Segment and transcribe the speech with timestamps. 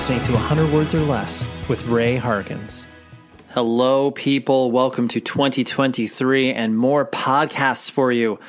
[0.00, 2.86] listening to 100 Words or Less with Ray Harkins.
[3.50, 4.70] Hello, people.
[4.70, 8.40] Welcome to 2023 and more podcasts for you.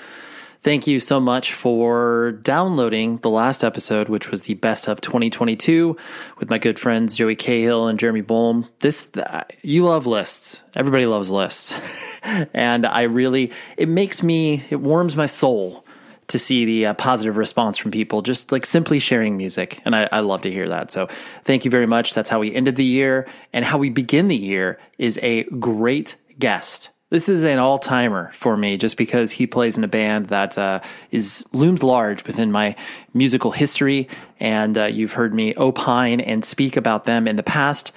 [0.62, 5.98] Thank you so much for downloading the last episode, which was the best of 2022
[6.38, 8.70] with my good friends Joey Cahill and Jeremy Bolm.
[8.80, 10.64] This, uh, you love lists.
[10.74, 11.78] Everybody loves lists.
[12.54, 15.84] and I really, it makes me, it warms my soul
[16.31, 19.81] to see the uh, positive response from people, just like simply sharing music.
[19.86, 20.92] And I, I, love to hear that.
[20.92, 21.08] So
[21.43, 22.14] thank you very much.
[22.14, 23.27] That's how we ended the year.
[23.53, 26.89] And how we begin the year is a great guest.
[27.09, 30.58] This is an all timer for me just because he plays in a band that
[30.58, 30.80] uh,
[31.11, 32.75] is looms large within my
[33.13, 34.08] musical history.
[34.39, 37.92] And uh, you've heard me opine and speak about them in the past.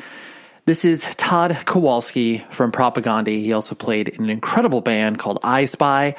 [0.66, 3.40] This is Todd Kowalski from Propagandhi.
[3.42, 6.16] He also played in an incredible band called I Spy.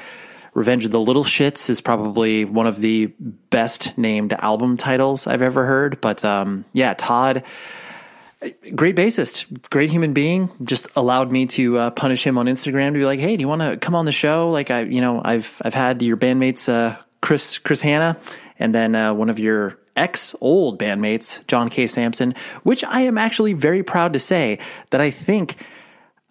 [0.55, 3.07] Revenge of the Little Shits is probably one of the
[3.49, 5.99] best named album titles I've ever heard.
[5.99, 7.43] But um, yeah, Todd,
[8.73, 10.49] great bassist, great human being.
[10.63, 13.49] Just allowed me to uh, punish him on Instagram to be like, "Hey, do you
[13.49, 16.69] want to come on the show?" Like I, you know, I've I've had your bandmates
[16.69, 18.17] uh, Chris Chris Hannah,
[18.57, 21.85] and then uh, one of your ex old bandmates John K.
[21.85, 22.33] Samson,
[22.63, 24.59] which I am actually very proud to say
[24.91, 25.57] that I think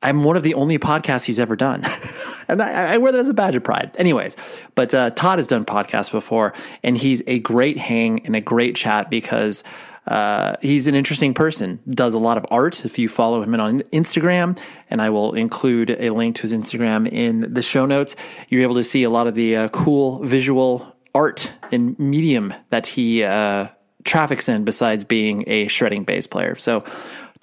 [0.04, 1.82] I'm one of the only podcasts he's ever done.
[2.48, 3.90] and I, I, wear that as a badge of pride.
[3.96, 4.36] Anyways,
[4.74, 8.76] but uh, Todd has done podcasts before, and he's a great hang and a great
[8.76, 9.64] chat because
[10.06, 11.80] uh, he's an interesting person.
[11.88, 12.84] Does a lot of art.
[12.84, 14.58] If you follow him on Instagram,
[14.90, 18.14] and I will include a link to his Instagram in the show notes,
[18.50, 22.86] you're able to see a lot of the uh, cool visual art and medium that
[22.86, 23.68] he uh,
[24.04, 26.54] traffics in besides being a shredding bass player.
[26.56, 26.84] So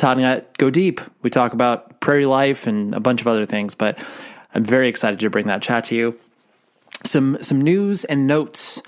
[0.01, 0.99] Todd and I go deep.
[1.21, 3.99] We talk about prairie life and a bunch of other things, but
[4.51, 6.19] I'm very excited to bring that chat to you.
[7.05, 8.81] Some some news and notes.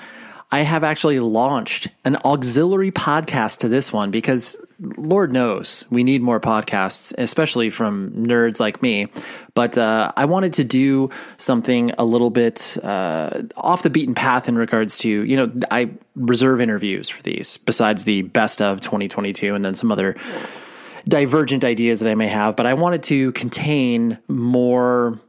[0.52, 6.22] I have actually launched an auxiliary podcast to this one because Lord knows we need
[6.22, 9.08] more podcasts, especially from nerds like me.
[9.54, 14.48] But uh, I wanted to do something a little bit uh, off the beaten path
[14.48, 19.56] in regards to, you know, I reserve interviews for these besides the best of 2022
[19.56, 20.16] and then some other
[21.08, 25.20] divergent ideas that I may have, but I wanted to contain more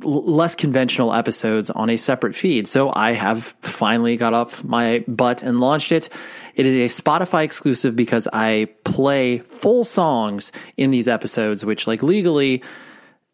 [0.00, 2.66] less conventional episodes on a separate feed.
[2.66, 6.08] So I have finally got up my butt and launched it.
[6.54, 12.02] It is a Spotify exclusive because I play full songs in these episodes, which like
[12.02, 12.62] legally,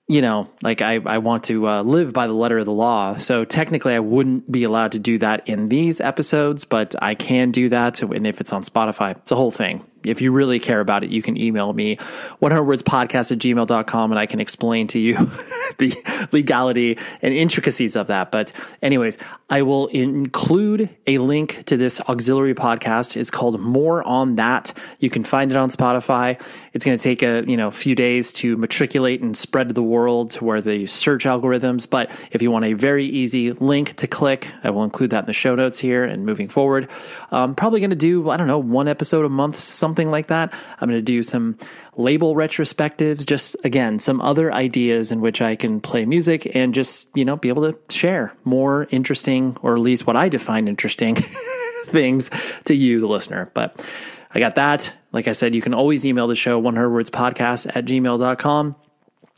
[0.08, 3.18] you know, like I, I want to uh, live by the letter of the law.
[3.18, 7.50] So technically I wouldn't be allowed to do that in these episodes, but I can
[7.50, 8.02] do that.
[8.02, 11.10] And if it's on Spotify, it's a whole thing if you really care about it,
[11.10, 11.96] you can email me
[12.38, 15.14] 100 words podcast at gmail.com and I can explain to you
[15.78, 18.30] the legality and intricacies of that.
[18.30, 18.52] But,
[18.82, 19.18] anyways,
[19.50, 23.16] I will include a link to this auxiliary podcast.
[23.16, 24.74] It's called More on That.
[24.98, 26.40] You can find it on Spotify.
[26.74, 29.82] It's going to take a you know few days to matriculate and spread to the
[29.82, 31.88] world to where the search algorithms.
[31.88, 35.26] But if you want a very easy link to click, I will include that in
[35.26, 36.88] the show notes here and moving forward.
[37.30, 40.52] I'm probably going to do I don't know one episode a month, something like that.
[40.80, 41.58] I'm going to do some
[41.96, 47.08] label retrospectives, just again, some other ideas in which I can play music and just,
[47.14, 51.16] you know, be able to share more interesting, or at least what I define interesting
[51.86, 52.30] things
[52.64, 53.50] to you, the listener.
[53.54, 53.84] But
[54.32, 54.92] I got that.
[55.10, 58.76] Like I said, you can always email the show, 100 words podcast at gmail.com.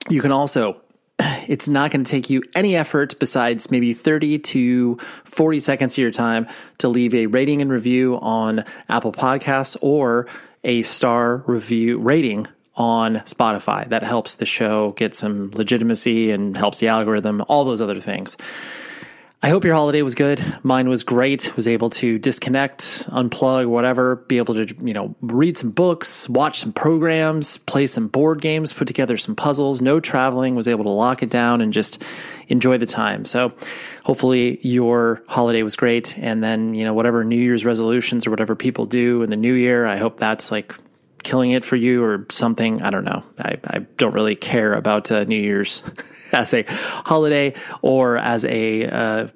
[0.09, 0.81] You can also
[1.49, 5.99] it's not going to take you any effort besides maybe 30 to 40 seconds of
[5.99, 6.47] your time
[6.79, 10.27] to leave a rating and review on Apple Podcasts or
[10.65, 12.47] a star review rating
[12.77, 13.89] on Spotify.
[13.89, 18.37] That helps the show get some legitimacy and helps the algorithm, all those other things.
[19.43, 20.43] I hope your holiday was good.
[20.63, 21.57] Mine was great.
[21.57, 26.61] Was able to disconnect, unplug, whatever, be able to, you know, read some books, watch
[26.61, 30.91] some programs, play some board games, put together some puzzles, no traveling, was able to
[30.91, 32.03] lock it down and just
[32.49, 33.25] enjoy the time.
[33.25, 33.55] So
[34.05, 36.19] hopefully your holiday was great.
[36.19, 39.55] And then, you know, whatever New Year's resolutions or whatever people do in the new
[39.55, 40.75] year, I hope that's like
[41.23, 42.83] killing it for you or something.
[42.83, 43.25] I don't know.
[43.39, 45.83] I, I don't really care about uh, New Year's
[46.33, 49.29] as a holiday or as a uh,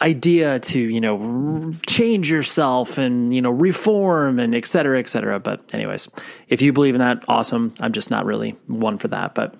[0.00, 5.38] idea to you know change yourself and you know reform and et cetera, et cetera.
[5.38, 6.08] But anyways,
[6.48, 7.74] if you believe in that, awesome.
[7.80, 9.54] I'm just not really one for that, but.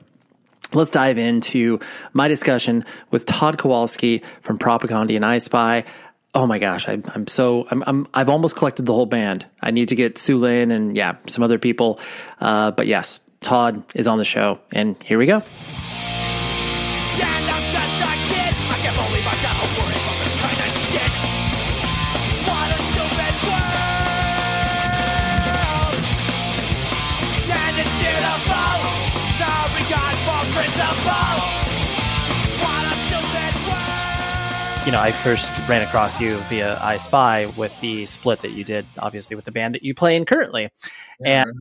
[0.74, 1.80] Let's dive into
[2.12, 5.86] my discussion with Todd Kowalski from Propagandhi and I Spy
[6.34, 9.46] oh my gosh, I, am so I'm, I'm I've almost collected the whole band.
[9.60, 12.00] I need to get Sulynn and yeah, some other people.
[12.40, 15.42] Uh, but yes, Todd is on the show, and here we go.
[34.88, 38.64] You know, I first ran across you via I Spy with the split that you
[38.64, 40.70] did, obviously with the band that you play in currently,
[41.20, 41.42] yeah.
[41.42, 41.52] and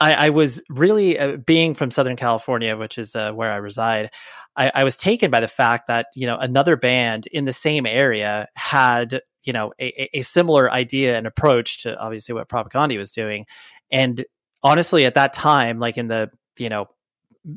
[0.00, 4.10] I, I, was really uh, being from Southern California, which is uh, where I reside.
[4.54, 7.86] I, I, was taken by the fact that you know another band in the same
[7.86, 13.12] area had you know a, a similar idea and approach to obviously what Propagandhi was
[13.12, 13.46] doing,
[13.90, 14.26] and
[14.62, 16.86] honestly, at that time, like in the you know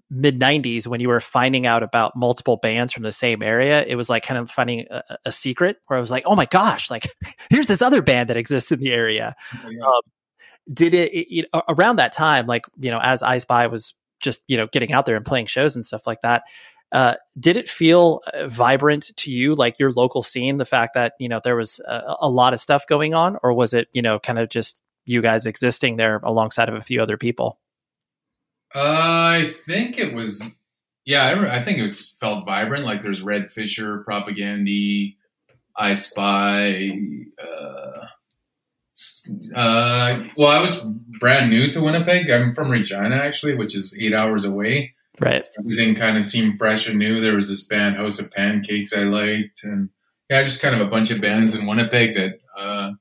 [0.09, 3.95] mid 90s when you were finding out about multiple bands from the same area it
[3.95, 6.89] was like kind of finding a, a secret where i was like oh my gosh
[6.89, 7.07] like
[7.49, 9.35] here's this other band that exists in the area
[9.65, 9.83] oh, yeah.
[9.83, 10.01] um,
[10.71, 13.95] did it, it you know, around that time like you know as i spy was
[14.21, 16.43] just you know getting out there and playing shows and stuff like that
[16.91, 21.13] uh, did it feel uh, vibrant to you like your local scene the fact that
[21.19, 24.01] you know there was a, a lot of stuff going on or was it you
[24.01, 27.60] know kind of just you guys existing there alongside of a few other people
[28.73, 30.43] I think it was,
[31.05, 32.85] yeah, I, I, think it was felt vibrant.
[32.85, 35.15] Like there's Red Fisher, Propagandhi,
[35.75, 36.99] I Spy.
[37.41, 38.05] Uh,
[39.55, 40.85] uh, well, I was
[41.19, 42.29] brand new to Winnipeg.
[42.29, 44.93] I'm from Regina, actually, which is eight hours away.
[45.19, 45.47] Right.
[45.59, 47.21] Everything kind of seemed fresh and new.
[47.21, 49.89] There was this band, House of Pancakes, I liked, and
[50.29, 52.93] yeah, just kind of a bunch of bands in Winnipeg that uh,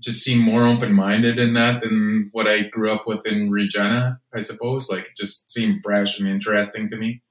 [0.00, 4.20] just seem more open minded in that than what I grew up with in Regina,
[4.34, 4.88] I suppose.
[4.88, 7.22] Like it just seemed fresh and interesting to me.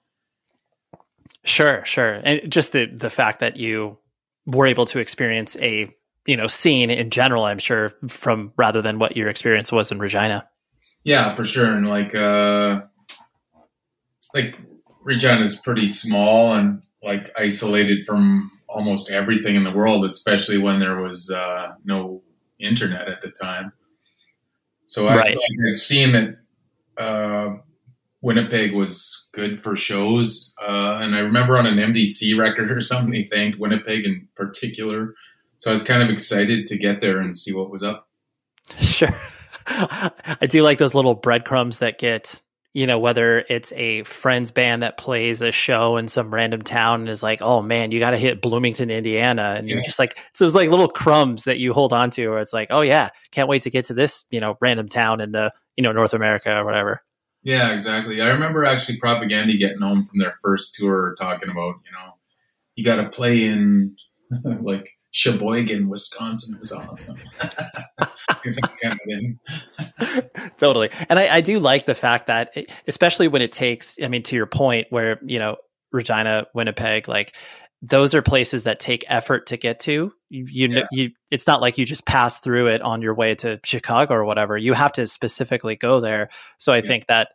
[1.45, 2.19] Sure, sure.
[2.23, 3.97] And just the the fact that you
[4.45, 5.89] were able to experience a,
[6.25, 9.99] you know, scene in general, I'm sure, from rather than what your experience was in
[9.99, 10.47] Regina.
[11.03, 11.73] Yeah, for sure.
[11.73, 12.81] And like uh
[14.33, 14.59] like
[15.01, 20.81] Regina is pretty small and like isolated from almost everything in the world, especially when
[20.81, 22.23] there was uh no
[22.59, 23.73] internet at the time.
[24.85, 25.37] So I right.
[25.67, 26.37] had seen that
[26.97, 27.57] uh,
[28.21, 33.11] Winnipeg was good for shows, uh, and I remember on an MDC record or something
[33.11, 35.13] they thanked Winnipeg in particular.
[35.57, 38.07] So I was kind of excited to get there and see what was up.
[38.79, 39.09] Sure,
[39.67, 42.41] I do like those little breadcrumbs that get
[42.77, 46.99] you know, whether it's a friend's band that plays a show in some random town
[46.99, 49.55] and is like, oh man, you got to hit Bloomington, Indiana.
[49.57, 49.73] And yeah.
[49.73, 52.53] you're just like, so it's like little crumbs that you hold on to, or it's
[52.53, 55.51] like, oh yeah, can't wait to get to this, you know, random town in the,
[55.75, 57.01] you know, North America or whatever.
[57.41, 58.21] Yeah, exactly.
[58.21, 62.13] I remember actually Propagandhi getting home from their first tour talking about, you know,
[62.75, 63.95] you got to play in
[64.61, 67.17] like Sheboygan, Wisconsin was awesome.
[70.57, 70.91] totally.
[71.09, 74.21] And I, I, do like the fact that, it, especially when it takes, I mean,
[74.21, 75.57] to your point, where, you know,
[75.91, 77.35] Regina, Winnipeg, like
[77.81, 80.13] those are places that take effort to get to.
[80.29, 80.83] You, you, yeah.
[80.91, 84.23] you, it's not like you just pass through it on your way to Chicago or
[84.23, 84.55] whatever.
[84.55, 86.29] You have to specifically go there.
[86.59, 86.81] So I yeah.
[86.81, 87.29] think that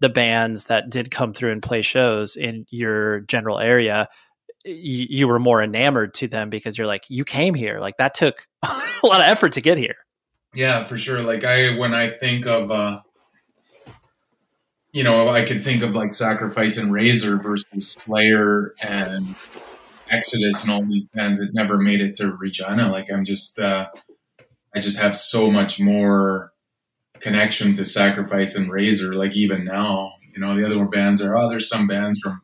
[0.00, 4.06] the bands that did come through and play shows in your general area,
[4.66, 7.78] you, were more enamored to them because you're like, you came here.
[7.78, 9.96] Like that took a lot of effort to get here.
[10.54, 11.22] Yeah, for sure.
[11.22, 13.00] Like I, when I think of, uh,
[14.92, 19.36] you know, I could think of like Sacrifice and Razor versus Slayer and
[20.10, 22.90] Exodus and all these bands that never made it to Regina.
[22.90, 23.86] Like I'm just, uh,
[24.74, 26.52] I just have so much more
[27.20, 29.14] connection to Sacrifice and Razor.
[29.14, 32.40] Like even now, you know, the other bands are, oh, there's some bands from,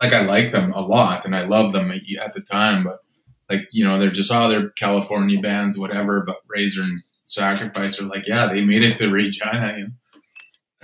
[0.00, 3.00] like I like them a lot and I love them at the time, but
[3.48, 6.22] like, you know, they're just, oh, California bands, whatever.
[6.22, 9.74] But Razor and Sacrifice are like, yeah, they made it to Regina.
[9.76, 9.90] You know?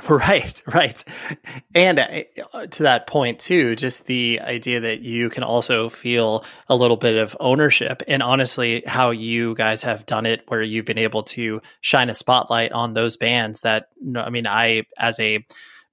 [0.08, 1.04] Right, right.
[1.74, 6.74] And uh, to that point, too, just the idea that you can also feel a
[6.74, 8.02] little bit of ownership.
[8.08, 12.14] And honestly, how you guys have done it, where you've been able to shine a
[12.14, 15.44] spotlight on those bands that, I mean, I, as a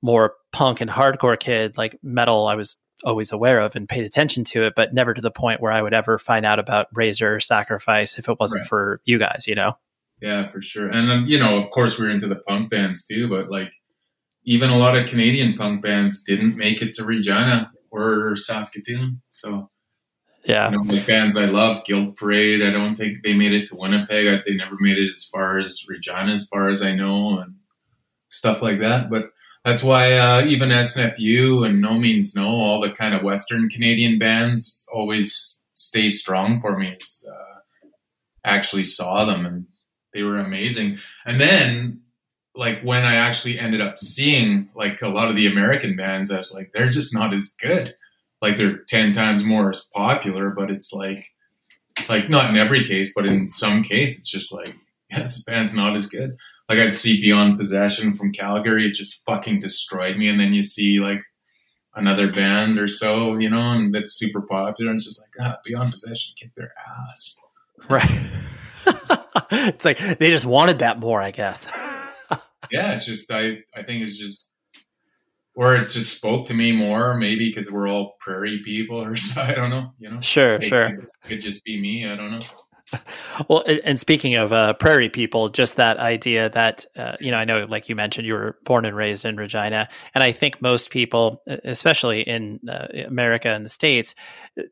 [0.02, 4.44] more punk and hardcore kid, like metal, I was always aware of and paid attention
[4.46, 7.39] to it, but never to the point where I would ever find out about Razor
[7.39, 8.68] Sacrifice if it wasn't right.
[8.68, 9.77] for you guys, you know?
[10.22, 10.89] Yeah, for sure.
[10.89, 13.72] And, um, you know, of course, we're into the punk bands too, but like,
[14.44, 19.22] even a lot of Canadian punk bands didn't make it to Regina or Saskatoon.
[19.29, 19.70] So,
[20.44, 22.63] yeah, you know, the bands I loved, Guilt Parade.
[22.63, 24.46] I don't think they made it to Winnipeg.
[24.46, 27.56] They never made it as far as Regina, as far as I know, and
[28.29, 29.10] stuff like that.
[29.10, 29.32] But
[29.66, 34.18] that's why uh, even SNFU and No Means No, all the kind of Western Canadian
[34.18, 36.98] bands always stay strong for me.
[37.30, 37.60] Uh,
[38.46, 39.66] actually saw them and
[40.13, 40.98] they were amazing.
[41.25, 42.01] And then
[42.56, 46.38] like when I actually ended up seeing like a lot of the American bands, I
[46.38, 47.96] was like, they're just not as good.
[48.42, 51.25] Like they're ten times more as popular, but it's like,
[52.08, 54.75] like not in every case, but in some case, it's just like,
[55.10, 56.38] yeah, this band's not as good.
[56.70, 60.62] Like I'd see Beyond Possession from Calgary, it just fucking destroyed me, and then you
[60.62, 61.24] see like
[61.96, 65.58] another band or so, you know, and that's super popular, and it's just like, ah,
[65.66, 66.72] Beyond Possession kicked their
[67.10, 67.40] ass.
[67.90, 68.04] Right.
[69.52, 71.66] it's like they just wanted that more, I guess
[72.72, 74.54] yeah, it's just I I think it's just
[75.56, 79.42] or it just spoke to me more, maybe because we're all prairie people or so.
[79.42, 79.94] I don't know.
[80.00, 80.86] You know, sure, it, sure.
[80.86, 82.08] It could just be me.
[82.10, 82.40] I don't know.
[83.48, 87.46] Well, and speaking of uh, prairie people, just that idea that, uh, you know, I
[87.46, 89.88] know, like you mentioned, you were born and raised in Regina.
[90.13, 94.13] And I think most people, especially in uh, America and the States,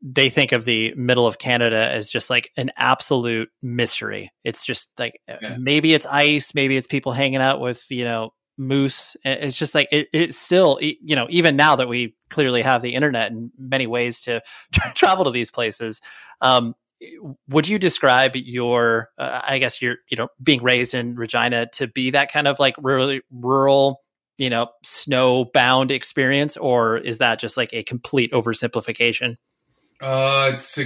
[0.01, 4.31] they think of the middle of Canada as just like an absolute mystery.
[4.43, 5.55] It's just like yeah.
[5.57, 9.15] maybe it's ice, maybe it's people hanging out with, you know, moose.
[9.23, 12.95] It's just like it, it's still, you know, even now that we clearly have the
[12.95, 14.41] internet and many ways to
[14.73, 16.01] tra- travel to these places.
[16.41, 16.75] Um,
[17.49, 21.87] would you describe your uh, i guess you're you know being raised in regina to
[21.87, 24.01] be that kind of like really rural
[24.37, 29.35] you know snow bound experience or is that just like a complete oversimplification?
[29.99, 30.85] Uh it's a,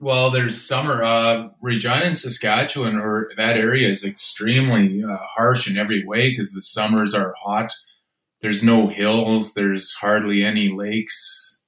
[0.00, 5.78] well there's summer uh regina and saskatchewan or that area is extremely uh, harsh in
[5.78, 7.72] every way because the summers are hot.
[8.40, 11.61] There's no hills there's hardly any lakes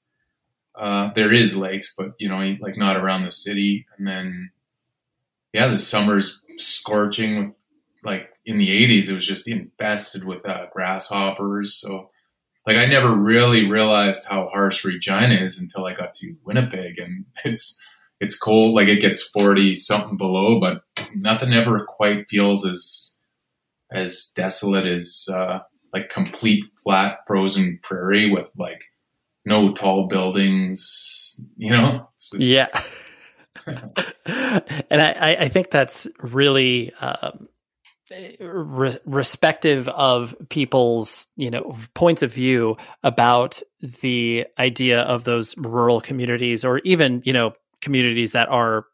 [0.77, 3.87] uh, there is lakes, but you know, like not around the city.
[3.97, 4.51] And then,
[5.53, 7.39] yeah, the summer's scorching.
[7.39, 7.55] With,
[8.03, 11.75] Like in the '80s, it was just infested with uh, grasshoppers.
[11.75, 12.11] So,
[12.67, 17.27] like, I never really realized how harsh Regina is until I got to Winnipeg, and
[17.45, 17.81] it's
[18.21, 18.75] it's cold.
[18.75, 20.83] Like it gets forty something below, but
[21.15, 23.17] nothing ever quite feels as
[23.93, 25.61] as desolate as uh,
[25.93, 28.83] like complete flat frozen prairie with like
[29.45, 32.09] no tall buildings, you know?
[32.19, 32.35] Just...
[32.35, 32.69] Yeah.
[33.67, 37.49] and I, I think that's really um,
[38.41, 43.63] re- respective of people's, you know, points of view about
[44.03, 48.87] the idea of those rural communities or even, you know, communities that are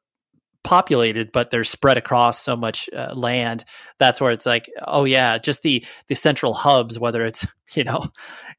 [0.63, 3.65] populated but they're spread across so much uh, land
[3.99, 8.05] that's where it's like oh yeah just the the central hubs whether it's you know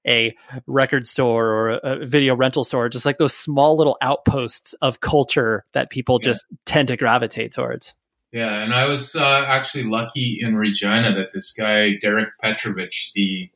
[0.08, 0.36] a
[0.68, 5.64] record store or a video rental store just like those small little outposts of culture
[5.74, 6.30] that people yeah.
[6.30, 7.94] just tend to gravitate towards
[8.32, 13.50] yeah and i was uh, actually lucky in regina that this guy derek petrovich the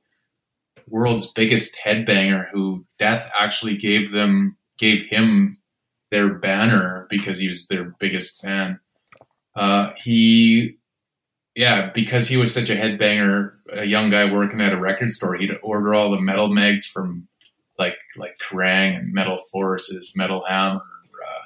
[0.87, 5.57] world's biggest headbanger who death actually gave them gave him
[6.11, 8.79] their banner because he was their biggest fan.
[9.55, 10.77] Uh, he,
[11.55, 15.35] yeah, because he was such a headbanger, a young guy working at a record store,
[15.35, 17.27] he'd order all the metal mags from
[17.77, 20.81] like like Kerrang and Metal Forces, Metal Hammer.
[20.81, 21.43] Uh,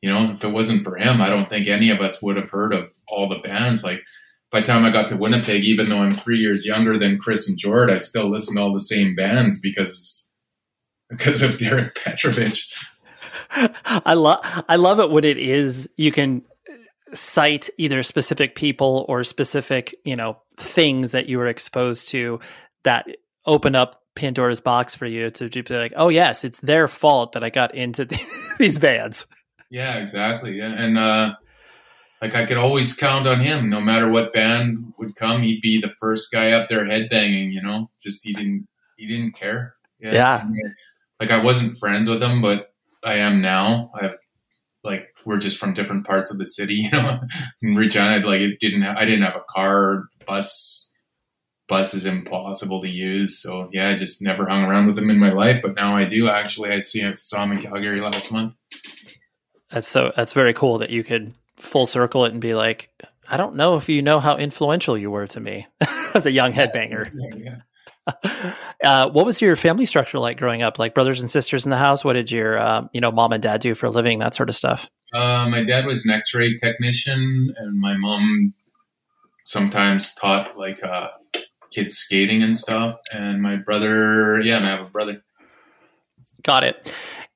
[0.00, 2.50] you know, if it wasn't for him, I don't think any of us would have
[2.50, 3.84] heard of all the bands.
[3.84, 4.02] Like
[4.50, 7.48] by the time I got to Winnipeg, even though I'm three years younger than Chris
[7.48, 10.28] and Jord, I still listen to all the same bands because
[11.08, 12.68] because of Derek Petrovich.
[14.04, 16.42] I love I love it when it is you can
[17.12, 22.40] cite either specific people or specific you know things that you were exposed to
[22.84, 23.06] that
[23.46, 27.42] open up Pandora's box for you to be like, oh yes, it's their fault that
[27.42, 28.04] I got into
[28.58, 29.26] these bands.
[29.70, 30.58] Yeah, exactly.
[30.58, 31.34] Yeah, and uh,
[32.20, 33.70] like I could always count on him.
[33.70, 37.52] No matter what band would come, he'd be the first guy up there headbanging.
[37.52, 39.76] You know, just he didn't he didn't care.
[39.98, 40.12] Yeah.
[40.12, 40.44] yeah.
[41.18, 42.71] Like I wasn't friends with him, but
[43.04, 43.90] I am now.
[44.00, 44.16] I've
[44.84, 46.74] like we're just from different parts of the city.
[46.92, 47.20] You know,
[47.62, 48.82] in Regina, like it didn't.
[48.84, 50.92] I didn't have a car, bus
[51.68, 53.40] bus is impossible to use.
[53.40, 56.04] So yeah, I just never hung around with them in my life, but now I
[56.04, 56.28] do.
[56.28, 58.54] Actually, I see I saw him in Calgary last month.
[59.70, 62.90] That's so that's very cool that you could full circle it and be like,
[63.30, 65.66] I don't know if you know how influential you were to me
[66.14, 67.10] as a young headbanger.
[67.36, 67.60] Yeah,
[68.84, 70.78] uh, what was your family structure like growing up?
[70.78, 72.04] Like brothers and sisters in the house?
[72.04, 74.18] What did your uh, you know mom and dad do for a living?
[74.18, 74.90] That sort of stuff.
[75.12, 78.54] Uh, my dad was an X-ray technician, and my mom
[79.44, 81.08] sometimes taught like uh,
[81.72, 82.96] kids skating and stuff.
[83.12, 85.22] And my brother, yeah, and I have a brother.
[86.42, 86.92] Got it.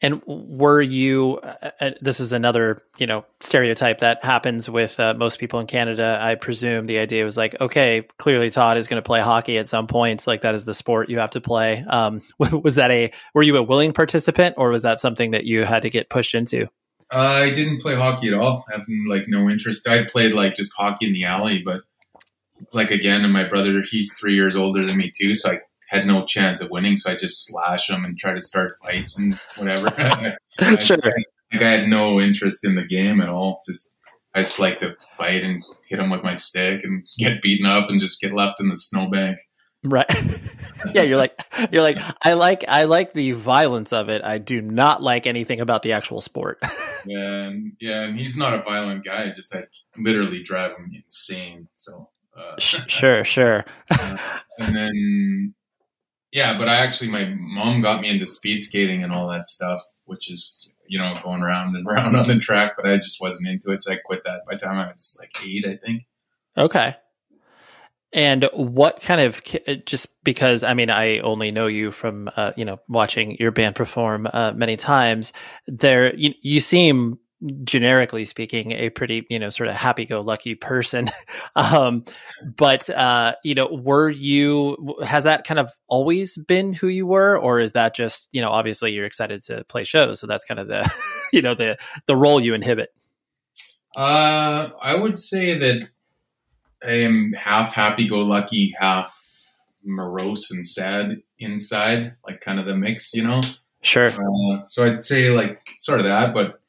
[0.07, 1.41] And were you?
[1.43, 5.67] Uh, uh, this is another, you know, stereotype that happens with uh, most people in
[5.67, 6.21] Canada.
[6.23, 9.67] I presume the idea was like, okay, clearly Todd is going to play hockey at
[9.67, 10.25] some point.
[10.25, 11.85] Like that is the sport you have to play.
[11.89, 13.11] Um, was that a?
[13.35, 16.37] Were you a willing participant, or was that something that you had to get pushed
[16.37, 16.69] into?
[17.11, 18.65] I didn't play hockey at all.
[18.69, 19.89] I have like no interest.
[19.89, 21.81] I played like just hockey in the alley, but
[22.73, 26.07] like again, and my brother, he's three years older than me too, so I had
[26.07, 26.97] no chance of winning.
[26.97, 29.91] So I just slash them and try to start fights and whatever.
[30.81, 30.99] sure.
[31.03, 31.13] I,
[31.53, 33.63] like I had no interest in the game at all.
[33.67, 33.91] Just
[34.35, 37.89] I just like to fight and hit them with my stick and get beaten up
[37.89, 39.39] and just get left in the snowbank.
[39.85, 40.11] Right.
[40.95, 41.41] yeah, you're like
[41.71, 44.23] you're like I like I like the violence of it.
[44.25, 46.59] I do not like anything about the actual sport.
[47.07, 49.31] yeah, and, yeah, and he's not a violent guy.
[49.31, 51.69] Just like literally drive him insane.
[51.75, 53.65] So uh, sure, sure.
[53.91, 54.17] uh,
[54.59, 55.55] and then,
[56.33, 59.81] yeah, but I actually, my mom got me into speed skating and all that stuff,
[60.05, 63.49] which is, you know, going around and around on the track, but I just wasn't
[63.49, 63.83] into it.
[63.83, 66.03] So I quit that by the time I was like eight, I think.
[66.57, 66.95] Okay.
[68.13, 69.43] And what kind of
[69.85, 73.75] just because I mean I only know you from uh, you know watching your band
[73.75, 75.33] perform uh, many times.
[75.67, 77.19] There you, you seem
[77.65, 81.07] generically speaking, a pretty, you know, sort of happy go lucky person.
[81.57, 82.05] um,
[82.43, 87.39] but, uh, you know, were you, has that kind of always been who you were?
[87.39, 90.21] Or is that just, you know, obviously you're excited to play shows.
[90.21, 90.91] So that's kind of the,
[91.33, 92.91] you know, the, the role you inhibit.
[93.95, 95.89] Uh, I would say that
[96.83, 99.15] I am half happy go lucky, half
[99.85, 103.43] morose and sad inside, like kind of the mix, you know?
[103.83, 104.09] Sure.
[104.09, 106.61] Uh, so I'd say like sort of that, but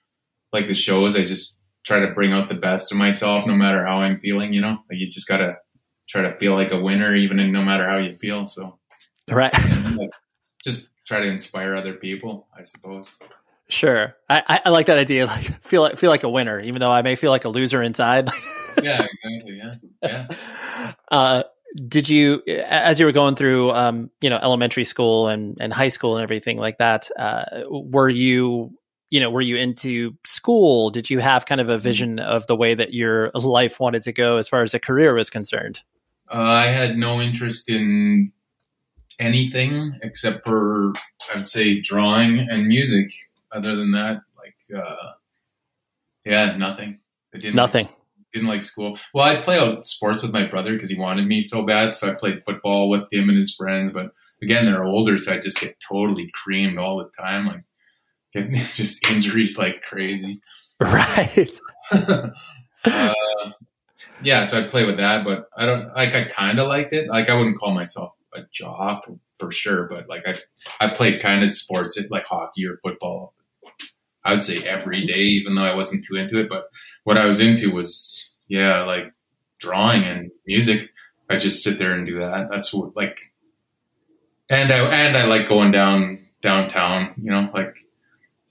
[0.57, 3.85] like the shows, I just try to bring out the best of myself, no matter
[3.85, 4.53] how I'm feeling.
[4.53, 5.57] You know, like you just gotta
[6.09, 8.45] try to feel like a winner, even in no matter how you feel.
[8.45, 8.79] So,
[9.29, 9.53] right,
[10.63, 13.15] just try to inspire other people, I suppose.
[13.69, 15.27] Sure, I, I like that idea.
[15.27, 17.83] Like feel like feel like a winner, even though I may feel like a loser
[17.83, 18.29] inside.
[18.81, 19.57] yeah, exactly.
[19.57, 20.27] Yeah, yeah.
[21.11, 21.43] Uh,
[21.87, 25.89] did you, as you were going through, um, you know, elementary school and and high
[25.89, 28.77] school and everything like that, uh, were you
[29.09, 30.89] you know, were you into school?
[30.89, 31.83] Did you have kind of a mm-hmm.
[31.83, 35.13] vision of the way that your life wanted to go as far as a career
[35.13, 35.81] was concerned?
[36.33, 38.31] Uh, I had no interest in
[39.19, 40.93] anything except for,
[41.31, 43.11] I would say, drawing and music.
[43.51, 45.11] Other than that, like, uh,
[46.25, 46.99] yeah, nothing.
[47.33, 47.85] I didn't nothing.
[47.85, 47.95] Like,
[48.33, 48.97] didn't like school.
[49.13, 51.93] Well, I'd play out sports with my brother because he wanted me so bad.
[51.93, 53.93] So I played football with him and his friends.
[53.93, 57.47] But again, they're older, so I just get totally creamed all the time.
[57.47, 57.63] Like
[58.33, 60.41] getting just injuries like crazy.
[60.79, 61.59] Right.
[61.91, 62.29] uh,
[64.21, 66.15] yeah, so I'd play with that, but I don't like.
[66.15, 67.09] I kind of liked it.
[67.09, 70.35] Like I wouldn't call myself a jock for sure, but like I,
[70.85, 73.33] I played kind of sports like hockey or football.
[74.23, 76.49] I would say every day, even though I wasn't too into it.
[76.49, 76.65] But
[77.03, 79.13] what I was into was yeah, like
[79.59, 80.89] drawing and music.
[81.29, 82.47] I just sit there and do that.
[82.49, 83.17] That's what like,
[84.49, 87.13] and I and I like going down downtown.
[87.17, 87.75] You know, like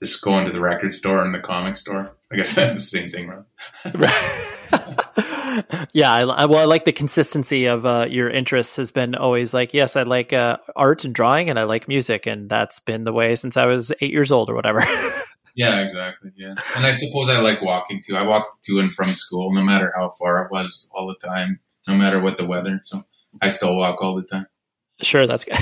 [0.03, 2.15] just going to the record store and the comic store.
[2.31, 3.85] I guess that's the same thing, right?
[5.93, 9.53] yeah, I, I, well, I like the consistency of uh, your interests has been always
[9.53, 13.03] like, yes, I like uh, art and drawing, and I like music, and that's been
[13.03, 14.81] the way since I was eight years old or whatever.
[15.55, 16.31] yeah, exactly.
[16.35, 18.15] Yeah, and I suppose I like walking too.
[18.15, 21.59] I walk to and from school, no matter how far it was, all the time,
[21.87, 22.79] no matter what the weather.
[22.83, 23.03] So
[23.41, 24.47] I still walk all the time.
[25.01, 25.55] Sure, that's good.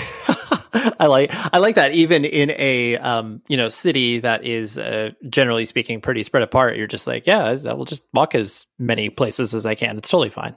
[1.00, 1.94] I like I like that.
[1.94, 6.78] Even in a um, you know city that is uh, generally speaking pretty spread apart,
[6.78, 9.98] you're just like, yeah, I will just walk as many places as I can.
[9.98, 10.56] It's totally fine.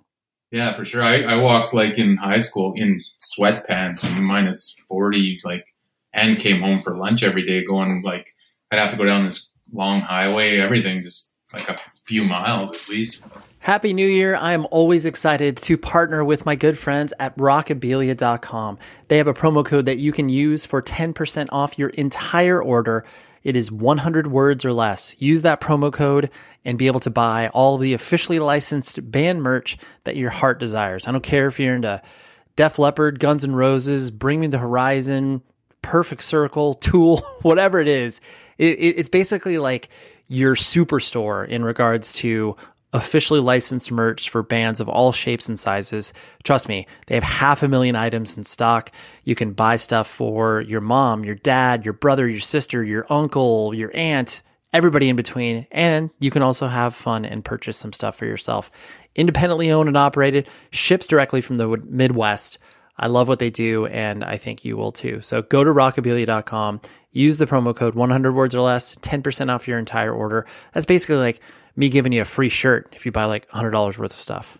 [0.50, 1.02] Yeah, for sure.
[1.02, 3.02] I, I walked like in high school in
[3.38, 5.64] sweatpants and minus forty, like,
[6.12, 7.64] and came home for lunch every day.
[7.64, 8.26] Going like,
[8.70, 10.58] I'd have to go down this long highway.
[10.58, 13.32] Everything just like a few miles at least.
[13.60, 14.36] Happy New Year.
[14.36, 18.78] I am always excited to partner with my good friends at rockabilia.com.
[19.08, 23.04] They have a promo code that you can use for 10% off your entire order.
[23.42, 25.14] It is 100 words or less.
[25.20, 26.30] Use that promo code
[26.64, 30.60] and be able to buy all of the officially licensed band merch that your heart
[30.60, 31.08] desires.
[31.08, 32.00] I don't care if you're into
[32.54, 35.42] Def Leppard, Guns N' Roses, Bring Me the Horizon,
[35.82, 38.20] Perfect Circle, Tool, whatever it is.
[38.56, 39.88] It, it, it's basically like
[40.28, 42.56] your superstore in regards to
[42.92, 46.12] officially licensed merch for bands of all shapes and sizes.
[46.42, 48.90] Trust me, they have half a million items in stock.
[49.24, 53.74] You can buy stuff for your mom, your dad, your brother, your sister, your uncle,
[53.74, 55.66] your aunt, everybody in between.
[55.70, 58.70] And you can also have fun and purchase some stuff for yourself.
[59.14, 62.58] Independently owned and operated, ships directly from the Midwest.
[62.96, 65.20] I love what they do, and I think you will too.
[65.20, 66.80] So go to rockabilia.com,
[67.12, 70.46] use the promo code 100 words or less, 10% off your entire order.
[70.72, 71.40] That's basically like
[71.78, 74.58] me giving you a free shirt if you buy like hundred dollars worth of stuff.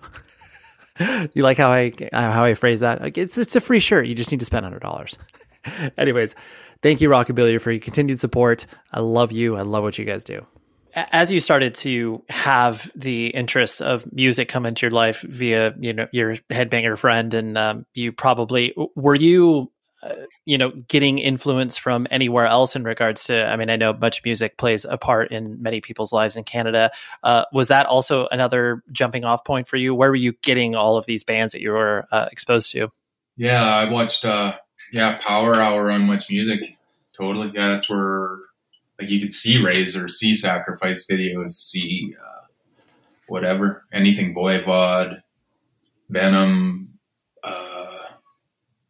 [1.35, 3.01] you like how I how I phrase that?
[3.01, 4.07] Like it's it's a free shirt.
[4.07, 5.19] You just need to spend hundred dollars.
[5.99, 6.37] Anyways,
[6.81, 8.67] thank you Rockabilia for your continued support.
[8.93, 9.57] I love you.
[9.57, 10.47] I love what you guys do.
[10.95, 15.93] As you started to have the interest of music come into your life via you
[15.93, 21.77] know your headbanger friend, and um, you probably were you uh, you know, getting influence
[21.77, 25.31] from anywhere else in regards to, I mean, I know much music plays a part
[25.31, 26.91] in many people's lives in Canada.
[27.23, 29.95] Uh, was that also another jumping off point for you?
[29.95, 32.89] Where were you getting all of these bands that you were uh, exposed to?
[33.37, 34.57] Yeah, I watched, uh,
[34.93, 36.77] yeah, Power Hour on Much Music.
[37.13, 37.51] Totally.
[37.55, 38.39] Yeah, that's where,
[39.01, 42.47] like, you could see Razor, see Sacrifice videos, see uh,
[43.27, 45.23] whatever, anything Voivod,
[46.09, 46.88] Venom,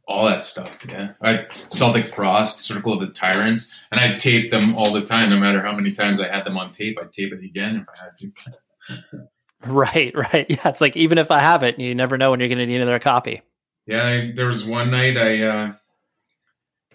[0.08, 0.70] all that stuff.
[0.88, 5.30] Yeah, I Celtic Frost, Circle of the Tyrants, and I tape them all the time.
[5.30, 7.86] No matter how many times I had them on tape, I'd tape it again if
[7.88, 9.28] I had to.
[9.72, 10.46] right, right.
[10.48, 12.66] Yeah, it's like even if I have it, you never know when you're going to
[12.66, 13.42] need another copy.
[13.86, 15.72] Yeah, I, there was one night I, uh,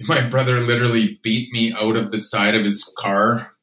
[0.02, 3.54] my brother literally beat me out of the side of his car,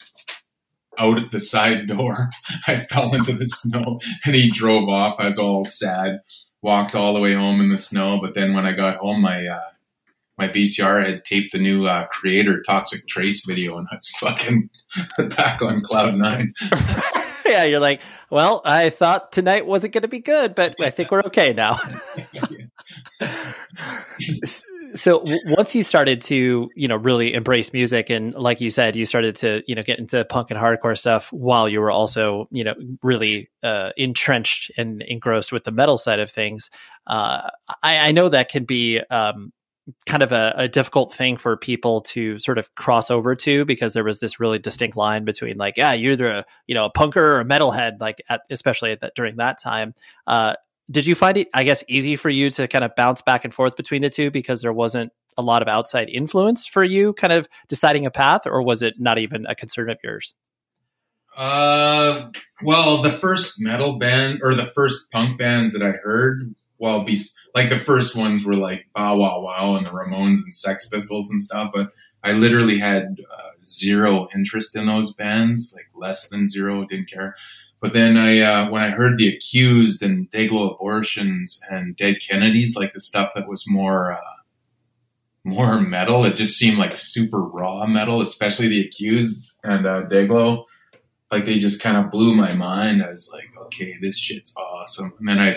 [0.98, 2.30] out at the side door.
[2.66, 5.18] I fell into the snow, and he drove off.
[5.18, 6.20] I was all sad
[6.62, 8.20] walked all the way home in the snow.
[8.20, 9.60] But then when I got home, my uh,
[10.38, 14.70] my VCR had taped the new uh, Kreator Toxic Trace video, and that's fucking
[15.36, 16.54] back on cloud nine.
[17.46, 21.10] yeah, you're like, well, I thought tonight wasn't going to be good, but I think
[21.10, 21.76] we're okay now.
[24.94, 29.04] so once you started to you know really embrace music and like you said you
[29.04, 32.64] started to you know get into punk and hardcore stuff while you were also you
[32.64, 36.70] know really uh, entrenched and engrossed with the metal side of things
[37.06, 37.50] uh,
[37.82, 39.52] I, I, know that can be um,
[40.06, 43.92] kind of a, a, difficult thing for people to sort of cross over to because
[43.92, 46.92] there was this really distinct line between like yeah you're either a you know a
[46.92, 49.94] punker or a metalhead like at, especially at that, during that time.
[50.26, 50.54] Uh,
[50.90, 53.54] did you find it i guess easy for you to kind of bounce back and
[53.54, 57.32] forth between the two because there wasn't a lot of outside influence for you kind
[57.32, 60.34] of deciding a path or was it not even a concern of yours?
[61.36, 62.30] Uh
[62.62, 67.16] well the first metal band or the first punk bands that i heard well be
[67.54, 71.30] like the first ones were like bow wow wow and the ramones and sex pistols
[71.30, 71.92] and stuff but
[72.24, 77.36] i literally had uh, zero interest in those bands like less than zero didn't care
[77.80, 82.76] but then I, uh, when I heard the accused and Dayglo abortions and dead Kennedys,
[82.76, 84.20] like the stuff that was more, uh,
[85.44, 90.66] more metal, it just seemed like super raw metal, especially the accused and uh, Dayglo.
[91.32, 93.02] Like they just kind of blew my mind.
[93.02, 95.14] I was like, okay, this shit's awesome.
[95.18, 95.52] And then I,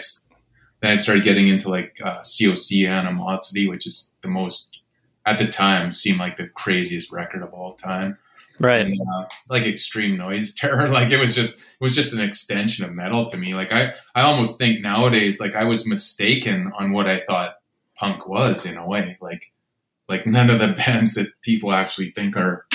[0.81, 4.79] then I started getting into like uh, COC Animosity, which is the most
[5.25, 8.17] at the time seemed like the craziest record of all time
[8.59, 12.21] right and, uh, like extreme noise terror like it was just it was just an
[12.21, 16.71] extension of metal to me like i i almost think nowadays like i was mistaken
[16.77, 17.55] on what i thought
[17.95, 19.51] punk was in a way like
[20.09, 22.65] like none of the bands that people actually think are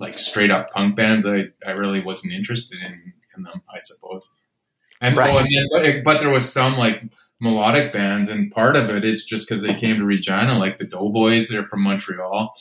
[0.00, 4.30] like straight up punk bands, I, I really wasn't interested in, in them, I suppose.
[5.00, 5.30] And, Right.
[5.30, 7.02] oh, and then, but, but there was some like
[7.40, 10.86] melodic bands, and part of it is just because they came to Regina, like the
[10.86, 12.54] Doughboys, they're from Montreal.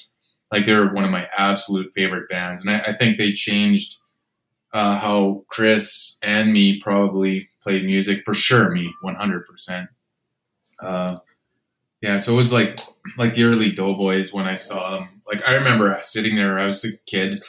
[0.53, 3.97] Like they're one of my absolute favorite bands, and I, I think they changed
[4.71, 8.69] uh, how Chris and me probably played music for sure.
[8.71, 9.89] Me, one hundred percent.
[10.79, 11.15] Uh,
[12.01, 12.79] Yeah, so it was like
[13.17, 15.09] like the early Doughboys when I saw them.
[15.27, 17.43] Like I remember sitting there, I was a kid,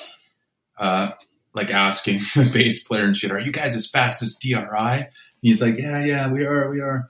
[0.79, 1.11] uh,
[1.55, 5.09] like asking the bass player and shit, "Are you guys as fast as DRI?"
[5.43, 7.09] he's like, "Yeah, yeah, we are, we are."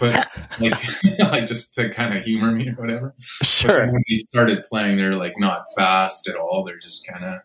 [0.00, 0.14] But
[0.60, 0.74] like,
[1.18, 3.14] like just to kind of humor me or whatever.
[3.42, 3.86] Sure.
[3.86, 6.64] when they started playing, they're like not fast at all.
[6.64, 7.40] They're just kind of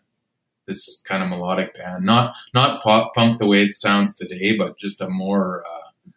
[0.66, 4.76] this kind of melodic band, not not pop punk the way it sounds today, but
[4.76, 6.10] just a more uh,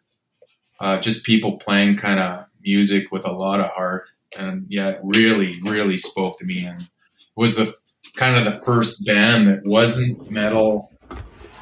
[0.84, 4.98] uh, just people playing kind of music with a lot of heart, and yeah, it
[5.02, 6.88] really really spoke to me, and
[7.36, 7.72] was the
[8.16, 10.92] kind of the first band that wasn't metal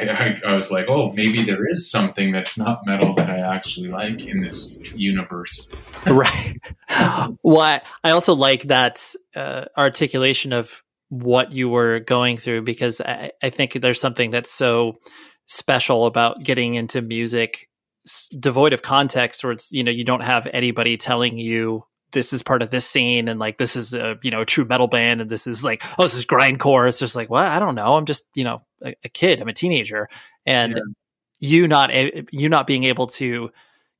[0.47, 3.89] I, I was like, oh, maybe there is something that's not metal that I actually
[3.89, 5.69] like in this universe.
[6.07, 6.53] right.
[7.43, 13.01] Well, I- I also like that uh, articulation of what you were going through because
[13.01, 14.99] I, I think there's something that's so
[15.47, 17.69] special about getting into music
[18.39, 22.43] devoid of context, where it's you know you don't have anybody telling you this is
[22.43, 25.21] part of this scene and like this is a you know a true metal band
[25.21, 26.89] and this is like oh this is grindcore.
[26.89, 27.97] It's just like well I don't know.
[27.97, 29.41] I'm just you know a, a kid.
[29.41, 30.09] I'm a teenager.
[30.47, 30.83] And Yeah.
[31.41, 31.91] you not
[32.33, 33.51] you not being able to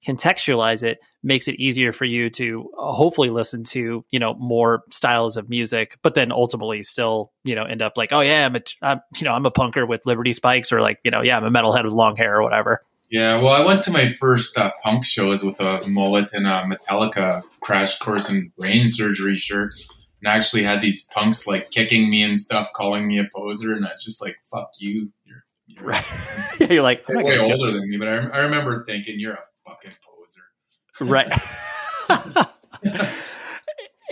[0.07, 4.83] contextualize it makes it easier for you to uh, hopefully listen to you know more
[4.91, 8.57] styles of music but then ultimately still you know end up like oh yeah i'm
[8.57, 11.37] a I'm, you know i'm a punker with liberty spikes or like you know yeah
[11.37, 14.57] i'm a metalhead with long hair or whatever Yeah, well, I went to my first
[14.57, 19.75] uh, punk shows with a mullet and a Metallica crash course in brain surgery shirt,
[20.23, 23.75] and I actually had these punks like kicking me and stuff, calling me a poser,
[23.75, 26.15] and I was just like, "Fuck you." You're, you're right
[26.71, 29.45] you're like I'm way go- older than me, but I, I remember thinking, "You're a
[29.67, 30.43] fucking poser."
[31.01, 31.31] right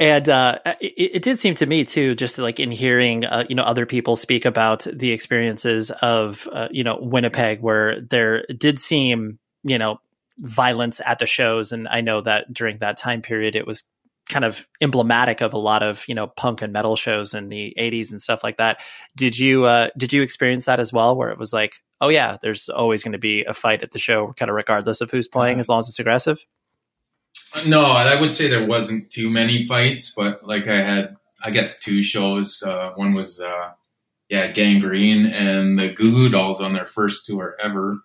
[0.01, 3.55] and uh, it, it did seem to me too just like in hearing uh, you
[3.55, 8.79] know other people speak about the experiences of uh, you know winnipeg where there did
[8.79, 10.01] seem you know
[10.39, 11.71] violence at the shows.
[11.71, 13.85] And i know that during that time period it was
[14.29, 17.75] kind of emblematic of a lot of you know punk and metal shows in the
[17.79, 18.81] 80s and stuff like that.
[19.17, 22.39] Did you uh did you experience that as well where it was like oh yeah
[22.41, 25.29] there's always going to be a fight at the show kind of regardless of who's
[25.29, 26.45] playing as long as it's aggressive
[27.67, 31.79] No, I would say there wasn't too many fights, but like I had, I guess
[31.79, 32.63] two shows.
[32.63, 33.71] Uh, one was, uh,
[34.29, 37.99] yeah, Gangrene and the Goo Goo Dolls on their first tour ever.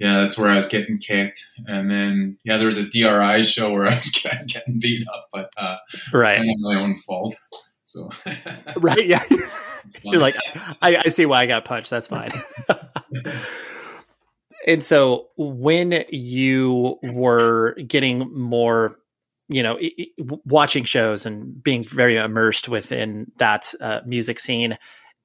[0.00, 3.72] Yeah, that's where I was getting kicked, and then yeah, there was a DRI show
[3.72, 4.10] where I was
[4.46, 5.76] getting beat up, but uh,
[6.12, 7.36] right kind of my own fault.
[7.84, 8.10] So
[8.76, 9.22] right yeah
[10.02, 10.36] You're like,
[10.82, 11.90] I, I see why I got punched.
[11.90, 12.30] That's fine.
[14.66, 18.96] and so when you were getting more,
[19.48, 19.78] you know,
[20.44, 24.76] watching shows and being very immersed within that uh, music scene,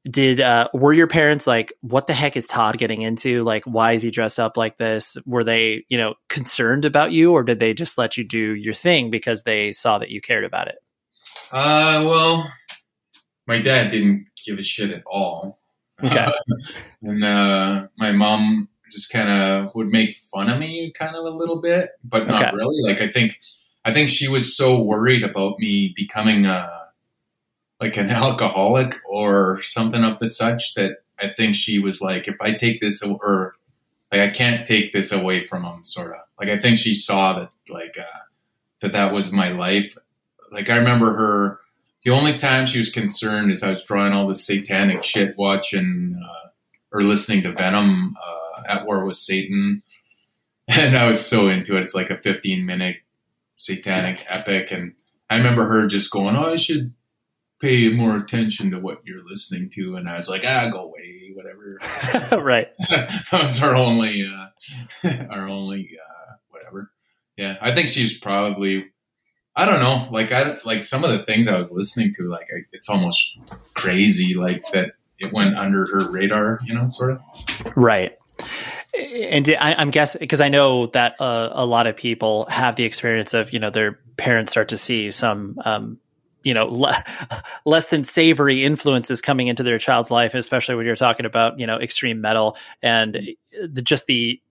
[0.10, 3.44] did uh, were your parents like, what the heck is Todd getting into?
[3.44, 5.18] Like, why is he dressed up like this?
[5.26, 8.74] Were they, you know, concerned about you, or did they just let you do your
[8.74, 10.78] thing because they saw that you cared about it?
[11.52, 12.52] Uh, well,
[13.48, 15.58] my dad didn't give a shit at all.
[16.04, 16.28] Okay.
[17.02, 21.30] and uh, my mom just kind of would make fun of me, kind of a
[21.30, 22.56] little bit, but not Okay.
[22.56, 22.82] really.
[22.92, 23.40] Like I think,
[23.86, 26.72] I think she was so worried about me becoming a
[27.80, 32.36] like an alcoholic or something of the such that I think she was like, if
[32.42, 33.56] I take this or
[34.12, 36.22] like I can't take this away from him, sort of.
[36.40, 38.20] Like I think she saw that like uh,
[38.82, 39.98] that that was my life.
[40.52, 41.60] Like I remember her.
[42.06, 46.18] The only time she was concerned is I was drawing all this satanic shit, watching
[46.18, 46.48] uh,
[46.94, 48.36] or listening to Venom uh,
[48.70, 49.84] at War with Satan,
[50.68, 51.82] and I was so into it.
[51.82, 52.98] It's like a 15 minute
[53.58, 54.94] satanic epic, and
[55.30, 56.94] I remember her just going, "Oh, I should
[57.60, 61.32] pay more attention to what you're listening to," and I was like, "Ah, go away,
[61.34, 61.80] whatever."
[62.44, 62.72] right.
[62.90, 66.92] that was our only, uh, our only, uh, whatever.
[67.36, 68.86] Yeah, I think she's probably.
[69.56, 70.08] I don't know.
[70.12, 72.30] Like I like some of the things I was listening to.
[72.30, 73.38] Like I, it's almost
[73.74, 74.36] crazy.
[74.36, 76.60] Like that it went under her radar.
[76.64, 77.22] You know, sort of.
[77.76, 78.19] Right.
[78.98, 82.86] And I, I'm guessing because I know that uh, a lot of people have the
[82.86, 86.00] experience of you know their parents start to see some um,
[86.44, 87.04] you know le-
[87.66, 91.68] less than savory influences coming into their child's life, especially when you're talking about you
[91.68, 92.58] know extreme metal.
[92.82, 94.42] And the, just the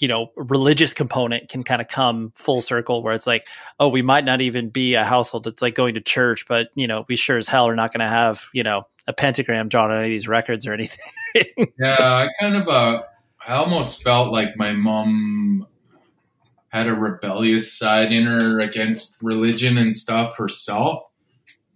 [0.00, 3.46] you know religious component can kind of come full circle where it's like
[3.78, 6.86] oh we might not even be a household that's like going to church but you
[6.86, 9.90] know we sure as hell are not going to have you know a pentagram drawn
[9.90, 10.98] on any of these records or anything.
[11.78, 13.02] Yeah i kind of uh
[13.46, 15.66] i almost felt like my mom
[16.74, 21.04] had a rebellious side in her against religion and stuff herself.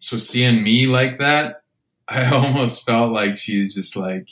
[0.01, 1.63] So seeing me like that
[2.09, 4.29] i almost felt like she was just like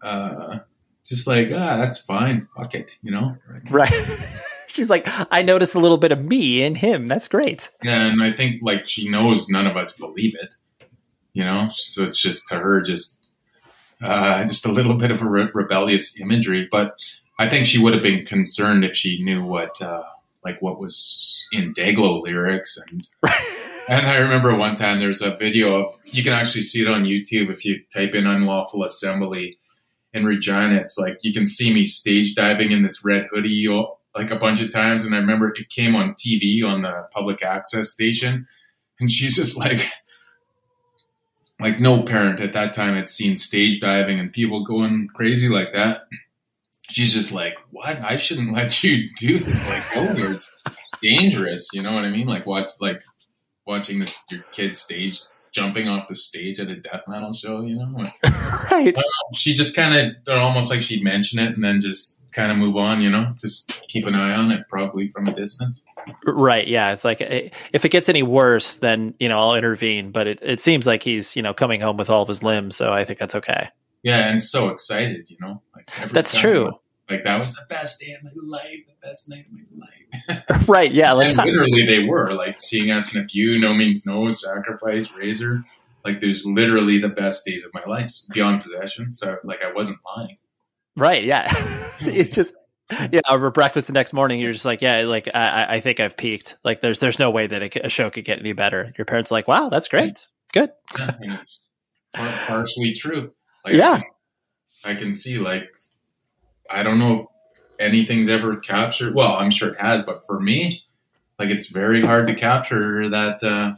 [0.00, 0.60] uh
[1.04, 2.48] just like ah that's fine.
[2.56, 3.36] Fuck it you know?
[3.68, 3.92] Right.
[4.68, 7.06] She's like i noticed a little bit of me in him.
[7.06, 7.70] That's great.
[7.82, 10.54] Yeah and i think like she knows none of us believe it
[11.34, 11.68] you know?
[11.72, 13.17] So it's just to her just
[14.02, 16.98] uh just a little bit of a re- rebellious imagery but
[17.38, 20.02] i think she would have been concerned if she knew what uh
[20.44, 23.08] like what was in Dayglo lyrics and
[23.88, 27.02] and I remember one time there's a video of you can actually see it on
[27.02, 29.58] YouTube if you type in unlawful assembly
[30.12, 33.68] in Regina, it's like you can see me stage diving in this red hoodie
[34.14, 35.04] like a bunch of times.
[35.04, 38.46] And I remember it came on TV on the public access station,
[39.00, 39.86] and she's just like,
[41.60, 45.72] like no parent at that time had seen stage diving and people going crazy like
[45.74, 46.06] that.
[46.90, 48.00] She's just like, what?
[48.00, 49.68] I shouldn't let you do this.
[49.68, 50.54] Like, oh, it's
[51.02, 51.68] dangerous.
[51.72, 52.26] You know what I mean?
[52.26, 53.02] Like watch, like
[53.66, 55.20] watching this your kid stage
[55.58, 58.04] jumping off the stage at a death metal show, you know?
[58.70, 58.96] right.
[59.34, 59.94] she just kind
[60.26, 63.34] of almost like she'd mention it and then just kind of move on, you know?
[63.40, 65.84] Just keep an eye on it, probably from a distance.
[66.24, 66.66] Right.
[66.66, 66.92] Yeah.
[66.92, 70.12] It's like eh, if it gets any worse, then, you know, I'll intervene.
[70.12, 72.76] But it, it seems like he's, you know, coming home with all of his limbs.
[72.76, 73.68] So I think that's okay.
[74.02, 74.28] Yeah.
[74.28, 75.60] And so excited, you know?
[75.74, 76.70] Like that's true.
[77.08, 80.68] Like that was the best day of my life, the best night of my life.
[80.68, 80.92] right?
[80.92, 81.18] Yeah.
[81.18, 83.58] and literally, they were like seeing SNFU.
[83.58, 85.64] No Means No, Sacrifice, Razor.
[86.04, 89.14] Like, there's literally the best days of my life beyond possession.
[89.14, 90.38] So, like, I wasn't lying.
[90.96, 91.22] Right?
[91.22, 91.46] Yeah.
[92.00, 92.52] it's just
[93.10, 93.20] yeah.
[93.30, 96.56] Over breakfast the next morning, you're just like, yeah, like I, I think I've peaked.
[96.62, 98.92] Like, there's there's no way that a, show could get any better.
[98.98, 100.70] Your parents are like, wow, that's great, good.
[100.98, 101.38] Yeah,
[102.14, 103.32] partially true.
[103.64, 104.00] Like, yeah.
[104.84, 105.68] I can see like
[106.70, 107.20] I don't know if
[107.78, 109.14] anything's ever captured.
[109.14, 110.84] Well, I'm sure it has, but for me,
[111.38, 113.74] like it's very hard to capture that uh,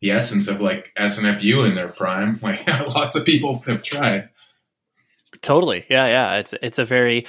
[0.00, 2.38] the essence of like SNFU in their prime.
[2.42, 4.30] Like lots of people have tried.
[5.42, 6.38] Totally, yeah, yeah.
[6.38, 7.26] It's it's a very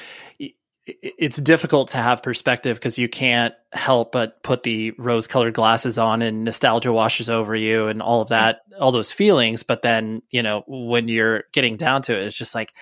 [0.88, 5.98] it's difficult to have perspective because you can't help but put the rose colored glasses
[5.98, 9.62] on and nostalgia washes over you and all of that, all those feelings.
[9.62, 12.74] But then, you know, when you're getting down to it, it's just like,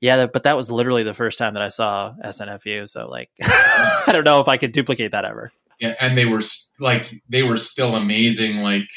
[0.00, 2.88] yeah, but that was literally the first time that I saw SNFU.
[2.88, 5.52] So like, I don't know if I could duplicate that ever.
[5.78, 6.42] Yeah, and they were
[6.78, 8.58] like they were still amazing.
[8.58, 8.88] Like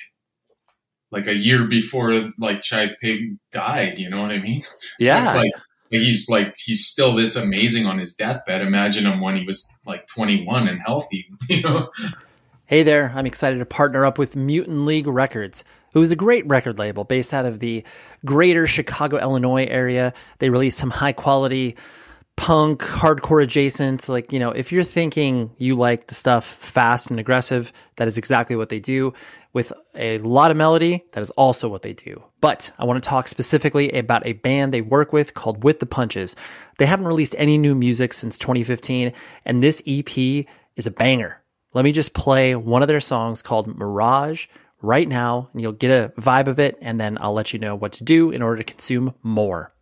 [1.12, 4.00] like a year before like Chi Pig died.
[4.00, 4.64] You know what I mean?
[5.00, 5.32] Yeah.
[5.32, 5.52] So like
[5.90, 8.62] he's like he's still this amazing on his deathbed.
[8.62, 11.28] Imagine him when he was like 21 and healthy.
[11.50, 11.90] You know.
[12.66, 16.46] Hey there, I'm excited to partner up with Mutant League Records who is a great
[16.48, 17.84] record label based out of the
[18.26, 20.14] greater Chicago, Illinois area.
[20.40, 21.78] They release some high quality
[22.36, 24.10] punk, hardcore adjacent.
[24.10, 28.18] Like, you know, if you're thinking you like the stuff fast and aggressive, that is
[28.18, 29.14] exactly what they do.
[29.54, 32.24] With a lot of melody, that is also what they do.
[32.42, 35.86] But I want to talk specifically about a band they work with called With the
[35.86, 36.36] Punches.
[36.80, 39.14] They haven't released any new music since 2015,
[39.46, 40.18] and this EP
[40.76, 41.43] is a banger.
[41.74, 44.48] Let me just play one of their songs called Mirage
[44.82, 47.76] right now, and you'll get a vibe of it, and then I'll let you know
[47.76, 49.74] what to do in order to consume more.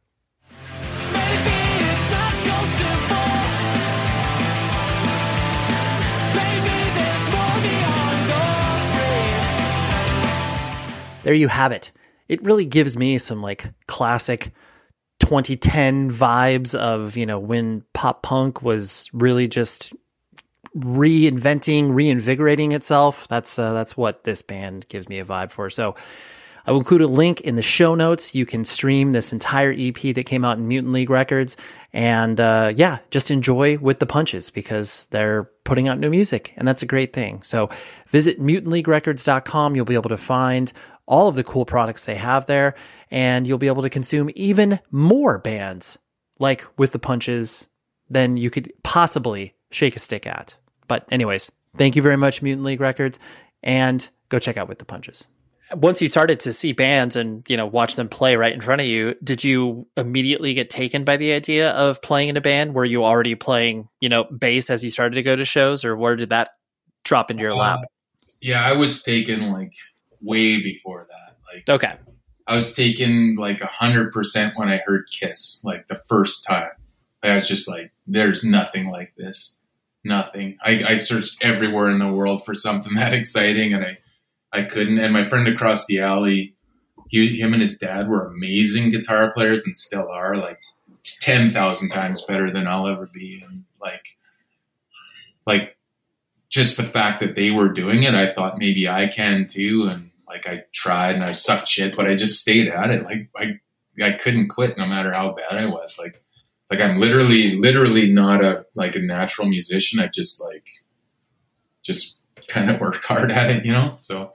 [11.24, 11.92] there you have it.
[12.28, 14.54] It really gives me some like classic
[15.20, 19.94] 2010 vibes of, you know, when pop punk was really just
[20.76, 23.28] reinventing, reinvigorating itself.
[23.28, 25.70] That's uh, that's what this band gives me a vibe for.
[25.70, 25.96] So
[26.66, 28.36] I will include a link in the show notes.
[28.36, 31.58] You can stream this entire EP that came out in Mutant League Records,
[31.92, 36.68] and uh, yeah, just enjoy with the punches because they're putting out new music, and
[36.68, 37.42] that's a great thing.
[37.44, 37.70] So
[38.08, 39.76] visit mutantleaguerecords.com.
[39.76, 40.72] You'll be able to find
[41.08, 42.76] all of the cool products they have there,
[43.10, 45.98] and you'll be able to consume even more bands
[46.40, 47.68] like with the punches
[48.10, 50.58] than you could possibly shake a stick at.
[50.92, 53.18] But, anyways, thank you very much, Mutant League Records,
[53.64, 55.26] and go check out With the Punches.
[55.74, 58.82] Once you started to see bands and you know watch them play right in front
[58.82, 62.74] of you, did you immediately get taken by the idea of playing in a band?
[62.74, 65.96] Were you already playing you know bass as you started to go to shows, or
[65.96, 66.50] where did that
[67.06, 67.80] drop into your lap?
[67.80, 67.88] Uh,
[68.42, 69.72] yeah, I was taken like
[70.20, 71.38] way before that.
[71.56, 71.96] Like okay,
[72.48, 76.72] I was taken like a hundred percent when I heard Kiss, like the first time.
[77.24, 79.56] I was just like, there's nothing like this.
[80.04, 80.58] Nothing.
[80.64, 83.98] I, I searched everywhere in the world for something that exciting and I,
[84.52, 85.00] I couldn't.
[85.00, 86.56] And my friend across the alley,
[87.10, 90.60] he, him and his dad were amazing guitar players and still are like
[91.04, 93.44] 10,000 times better than I'll ever be.
[93.46, 94.18] And like,
[95.46, 95.78] like
[96.50, 99.88] just the fact that they were doing it, I thought maybe I can too.
[99.90, 103.04] And like I tried and I sucked shit, but I just stayed at it.
[103.04, 103.60] Like I,
[104.04, 106.00] I couldn't quit no matter how bad I was.
[106.00, 106.22] Like,
[106.72, 110.00] like I'm literally, literally not a like a natural musician.
[110.00, 110.66] I just like,
[111.84, 112.18] just
[112.48, 113.98] kind of worked hard at it, you know.
[114.00, 114.32] So,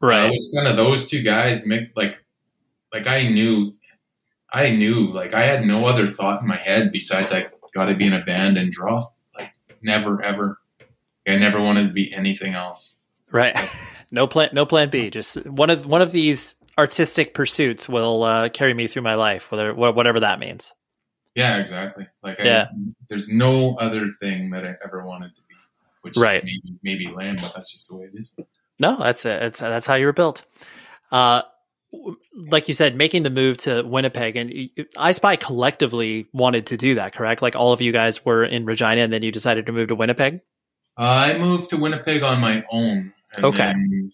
[0.00, 2.24] right, it was kind of those two guys make like,
[2.92, 3.74] like I knew,
[4.52, 7.94] I knew, like I had no other thought in my head besides I got to
[7.94, 9.08] be in a band and draw.
[9.38, 10.58] Like never, ever.
[11.28, 12.96] I never wanted to be anything else.
[13.30, 13.56] Right.
[14.10, 14.50] no plan.
[14.52, 15.10] No plan B.
[15.10, 19.52] Just one of one of these artistic pursuits will uh, carry me through my life,
[19.52, 20.72] whether whatever that means.
[21.36, 22.08] Yeah, exactly.
[22.22, 22.68] Like, yeah.
[22.70, 25.54] I, there's no other thing that I ever wanted to be,
[26.00, 26.42] which right.
[26.42, 28.34] maybe maybe lame, but that's just the way it is.
[28.80, 29.40] No, that's it.
[29.40, 30.44] That's that's how you were built.
[31.12, 31.42] Uh,
[32.34, 36.96] like you said, making the move to Winnipeg and I Spy collectively wanted to do
[36.96, 37.42] that, correct?
[37.42, 39.94] Like all of you guys were in Regina, and then you decided to move to
[39.94, 40.40] Winnipeg.
[40.98, 43.12] Uh, I moved to Winnipeg on my own.
[43.38, 43.72] okay.
[43.72, 44.12] Then,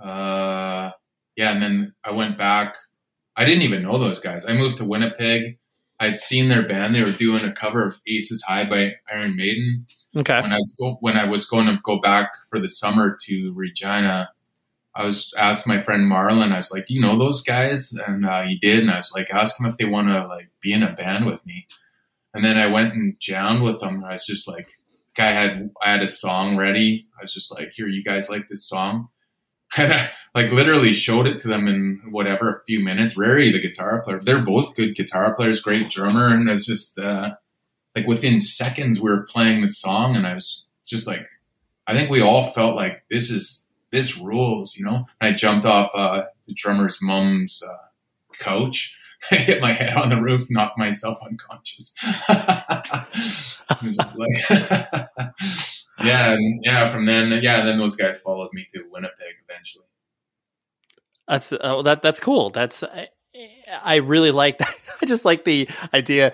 [0.00, 0.90] uh,
[1.36, 2.76] yeah, and then I went back.
[3.36, 4.44] I didn't even know those guys.
[4.44, 5.58] I moved to Winnipeg.
[6.00, 6.94] I'd seen their band.
[6.94, 9.86] They were doing a cover of Aces High by Iron Maiden.
[10.16, 10.40] Okay.
[10.40, 14.30] When I was when I was going to go back for the summer to Regina,
[14.94, 16.52] I was asked my friend Marlon.
[16.52, 18.80] I was like, "Do you know those guys?" And uh, he did.
[18.80, 21.26] And I was like, "Ask them if they want to like be in a band
[21.26, 21.66] with me."
[22.32, 24.04] And then I went and jammed with them.
[24.04, 24.72] I was just like,
[25.14, 27.06] guy had I had a song ready.
[27.18, 29.08] I was just like, "Here, you guys like this song?"
[29.76, 33.16] And I like literally showed it to them in whatever a few minutes.
[33.16, 37.34] Rary, the guitar player, they're both good guitar players, great drummer, and it's just uh,
[37.94, 41.28] like within seconds we were playing the song, and I was just like,
[41.86, 45.06] I think we all felt like this is this rules, you know.
[45.20, 47.76] And I jumped off uh, the drummer's mom's uh,
[48.38, 48.96] couch.
[49.30, 51.94] I hit my head on the roof, knocked myself unconscious.
[54.18, 55.08] like,
[56.02, 56.88] yeah, and yeah.
[56.88, 59.84] From then, yeah, then those guys followed me to Winnipeg eventually.
[61.28, 62.02] That's uh, that.
[62.02, 62.50] That's cool.
[62.50, 63.08] That's I,
[63.82, 64.80] I really like that.
[65.02, 66.32] I just like the idea.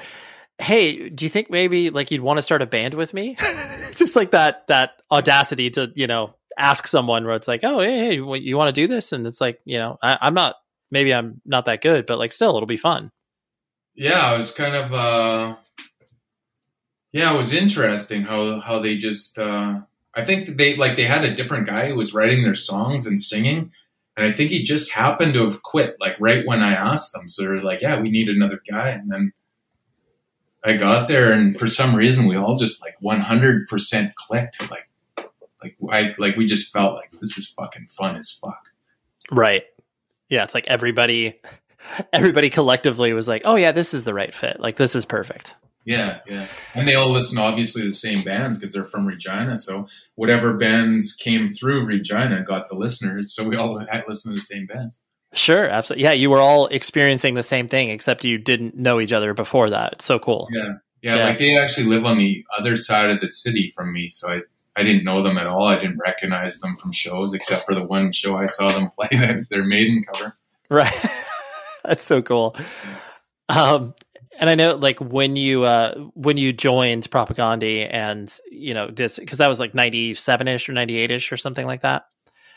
[0.58, 3.34] Hey, do you think maybe like you'd want to start a band with me?
[3.94, 7.98] just like that that audacity to you know ask someone where it's like, oh, hey,
[7.98, 9.12] hey you want to do this?
[9.12, 10.56] And it's like, you know, I, I'm not.
[10.92, 13.12] Maybe I'm not that good, but like still, it'll be fun.
[13.94, 14.92] Yeah, I was kind of.
[14.92, 15.56] uh
[17.12, 19.38] yeah, it was interesting how how they just.
[19.38, 19.80] Uh,
[20.14, 23.20] I think they like they had a different guy who was writing their songs and
[23.20, 23.72] singing,
[24.16, 27.28] and I think he just happened to have quit like right when I asked them.
[27.28, 29.32] So they're like, "Yeah, we need another guy," and then
[30.64, 34.70] I got there, and for some reason, we all just like 100 percent clicked.
[34.70, 34.88] Like,
[35.62, 38.70] like I like we just felt like this is fucking fun as fuck.
[39.32, 39.64] Right.
[40.28, 41.40] Yeah, it's like everybody
[42.12, 44.60] everybody collectively was like, "Oh yeah, this is the right fit.
[44.60, 45.54] Like this is perfect."
[45.84, 46.46] Yeah, yeah.
[46.74, 49.56] And they all listen obviously the same bands because they're from Regina.
[49.56, 53.34] So whatever bands came through Regina got the listeners.
[53.34, 55.02] So we all had listen to the same bands.
[55.32, 56.04] Sure, absolutely.
[56.04, 59.70] Yeah, you were all experiencing the same thing, except you didn't know each other before
[59.70, 59.94] that.
[59.94, 60.48] It's so cool.
[60.50, 60.74] Yeah.
[61.02, 61.16] yeah.
[61.16, 61.24] yeah.
[61.26, 64.08] Like they actually live on the other side of the city from me.
[64.08, 64.40] So I,
[64.76, 65.64] I didn't know them at all.
[65.64, 69.08] I didn't recognize them from shows except for the one show I saw them play
[69.12, 70.36] that their maiden cover.
[70.68, 71.06] Right.
[71.84, 72.56] That's so cool.
[73.48, 73.94] Um,
[74.40, 79.18] and I know, like when you uh, when you joined Propagandhi, and you know this
[79.18, 82.06] because that was like ninety seven ish or ninety eight ish or something like that.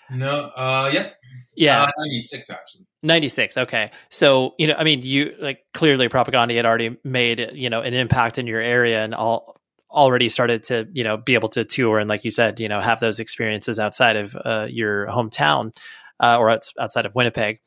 [0.10, 1.10] No, uh, yeah,
[1.56, 2.86] yeah, uh, ninety six actually.
[3.06, 7.70] 96 okay so you know i mean you like clearly Propagandhi had already made you
[7.70, 9.58] know an impact in your area and all
[9.92, 12.80] already started to you know be able to tour and like you said you know
[12.80, 15.76] have those experiences outside of uh, your hometown
[16.22, 17.60] uh, or outside of winnipeg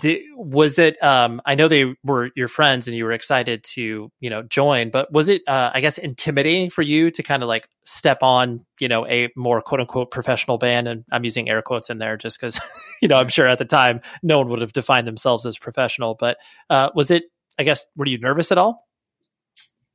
[0.00, 4.10] the, was it um, i know they were your friends and you were excited to
[4.20, 7.48] you know join but was it uh, i guess intimidating for you to kind of
[7.48, 10.88] like step on you know a more quote unquote professional band?
[10.88, 12.58] And i'm using air quotes in there just because
[13.02, 16.14] you know i'm sure at the time no one would have defined themselves as professional
[16.14, 16.38] but
[16.70, 17.24] uh, was it
[17.58, 18.86] i guess were you nervous at all?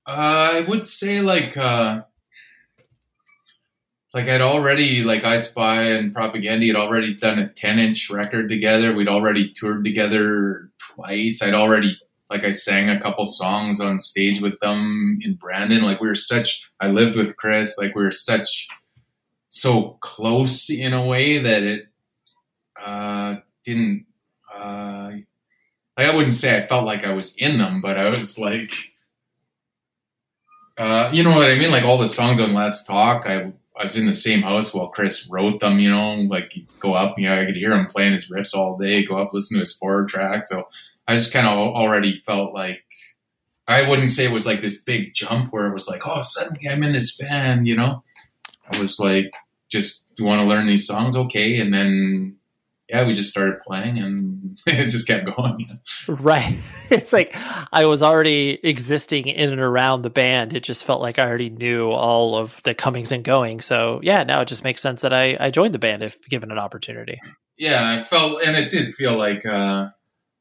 [0.06, 2.02] Uh, i would say like uh
[4.14, 8.50] like I'd already like I Spy and Propagandhi had already done a ten inch record
[8.50, 8.94] together.
[8.94, 11.42] We'd already toured together twice.
[11.42, 11.92] I'd already
[12.30, 15.84] like I sang a couple songs on stage with them in Brandon.
[15.84, 18.68] Like we were such I lived with Chris, like we were such
[19.50, 21.88] so close in a way that it
[22.82, 24.06] uh didn't
[24.54, 25.12] uh
[25.98, 28.74] like I wouldn't say I felt like I was in them, but I was like
[30.78, 31.72] Uh, you know what I mean?
[31.72, 34.88] Like all the songs on Less Talk, I I was in the same house while
[34.88, 35.80] Chris wrote them.
[35.80, 38.78] You know, like go up, you know, I could hear him playing his riffs all
[38.78, 39.04] day.
[39.04, 40.48] Go up, listen to his forward track.
[40.48, 40.68] So
[41.08, 42.84] I just kind of already felt like
[43.68, 46.68] I wouldn't say it was like this big jump where it was like, oh, suddenly
[46.70, 47.68] I'm in this band.
[47.68, 48.04] You know,
[48.70, 49.34] I was like,
[49.70, 51.16] just do you want to learn these songs?
[51.16, 52.38] Okay, and then
[52.92, 55.80] yeah, we just started playing and it just kept going.
[56.08, 56.72] Right.
[56.92, 57.34] It's like
[57.72, 60.54] I was already existing in and around the band.
[60.54, 63.64] It just felt like I already knew all of the comings and goings.
[63.64, 66.52] So yeah, now it just makes sense that I, I joined the band if given
[66.52, 67.18] an opportunity.
[67.58, 69.88] Yeah, I felt, and it did feel like uh,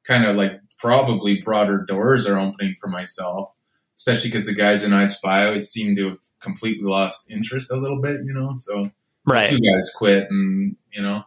[0.05, 3.53] kind of like probably broader doors are opening for myself,
[3.97, 7.77] especially because the guys in I Spy always seem to have completely lost interest a
[7.77, 8.55] little bit, you know?
[8.57, 8.91] So
[9.25, 9.49] right.
[9.49, 11.23] two guys quit and, you know,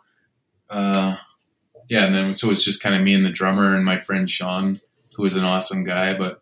[0.69, 1.17] uh,
[1.89, 4.29] yeah, and then so it's just kind of me and the drummer and my friend
[4.29, 4.75] Sean,
[5.15, 6.41] who was an awesome guy, but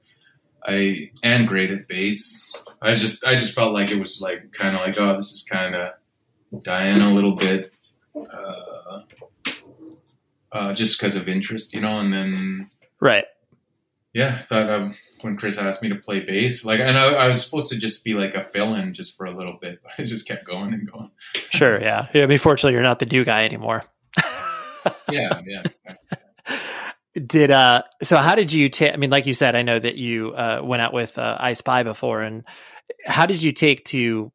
[0.63, 2.53] I and great at bass.
[2.82, 5.43] I just I just felt like it was like kind of like oh this is
[5.43, 7.74] kind of dying a little bit,
[8.15, 9.01] uh,
[10.51, 11.99] uh, just because of interest, you know.
[11.99, 12.69] And then
[12.99, 13.26] right,
[14.13, 17.28] yeah, I thought um, when Chris asked me to play bass, like, and I, I
[17.28, 20.03] was supposed to just be like a fill-in just for a little bit, but I
[20.03, 21.11] just kept going and going.
[21.49, 22.07] Sure, yeah.
[22.13, 23.86] yeah I mean, fortunately, you're not the new guy anymore
[25.11, 25.63] yeah, yeah.
[27.13, 29.95] Did uh so how did you take I mean like you said I know that
[29.95, 32.45] you uh went out with uh, I Spy before and
[33.05, 34.32] how did you take to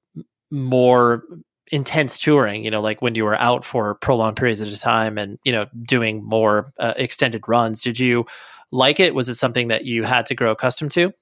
[0.50, 1.24] more
[1.72, 2.64] intense touring?
[2.64, 5.52] You know like when you were out for prolonged periods at a time and you
[5.52, 8.26] know doing more uh, extended runs did you
[8.70, 9.14] like it?
[9.14, 11.14] Was it something that you had to grow accustomed to?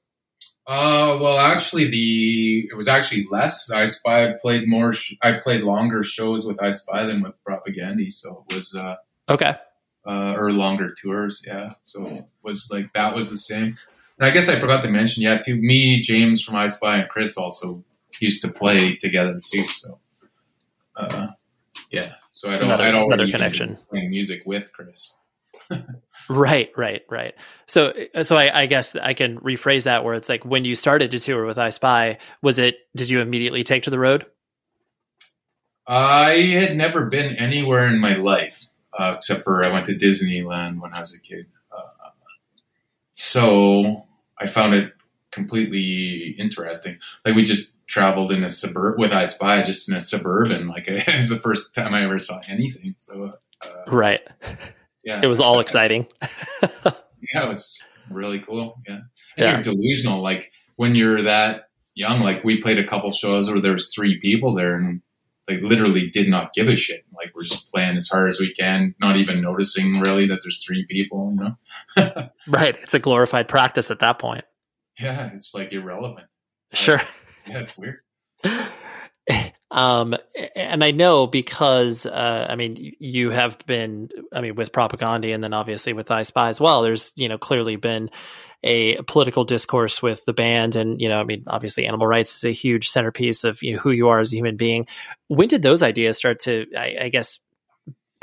[0.66, 3.70] Uh well actually the it was actually less.
[3.70, 8.10] I Spy played more sh- I played longer shows with I Spy than with Propagandhi
[8.10, 8.96] so it was uh
[9.28, 9.54] Okay.
[10.06, 11.74] Uh, or longer tours, yeah.
[11.84, 13.76] So it was like that was the same.
[14.18, 15.56] And I guess I forgot to mention, yeah, too.
[15.56, 17.82] Me, James from I Spy, and Chris also
[18.20, 19.66] used to play together too.
[19.66, 19.98] So,
[20.96, 21.28] uh,
[21.90, 22.12] yeah.
[22.32, 25.18] So I'd, another, I'd another connection playing music with Chris.
[26.28, 27.34] right, right, right.
[27.66, 31.10] So, so I, I, guess I can rephrase that where it's like when you started
[31.12, 32.76] to tour with I Spy, was it?
[32.94, 34.26] Did you immediately take to the road?
[35.86, 38.66] I had never been anywhere in my life
[38.98, 41.46] uh, except for I went to Disneyland when I was a kid.
[41.72, 42.10] Uh,
[43.12, 44.06] so
[44.38, 44.92] I found it
[45.30, 46.98] completely interesting.
[47.24, 50.68] Like we just traveled in a suburb with I Spy, just in a suburban.
[50.68, 52.94] Like it was the first time I ever saw anything.
[52.96, 54.20] So uh, right,
[55.04, 56.06] yeah, it was all exciting.
[57.32, 57.78] yeah, it was
[58.10, 58.80] really cool.
[58.86, 59.04] Yeah, and
[59.36, 59.52] yeah.
[59.54, 60.22] you're delusional.
[60.22, 64.18] Like when you're that young, like we played a couple shows where there was three
[64.20, 65.02] people there, and
[65.48, 67.04] like literally did not give a shit.
[67.14, 70.64] Like we're just playing as hard as we can, not even noticing really that there's
[70.64, 71.56] three people, you
[72.06, 72.30] know?
[72.46, 72.76] right.
[72.82, 74.44] It's a glorified practice at that point.
[74.98, 76.28] Yeah, it's like irrelevant.
[76.72, 77.00] Sure.
[77.46, 78.00] yeah, it's weird.
[79.74, 80.14] um,
[80.54, 85.42] and I know because uh, I mean you have been I mean with Propagandhi and
[85.42, 86.82] then obviously with I Spy as well.
[86.82, 88.08] There's you know clearly been
[88.62, 92.44] a political discourse with the band and you know i mean obviously animal rights is
[92.44, 94.86] a huge centerpiece of you know, who you are as a human being
[95.28, 97.40] when did those ideas start to I, I guess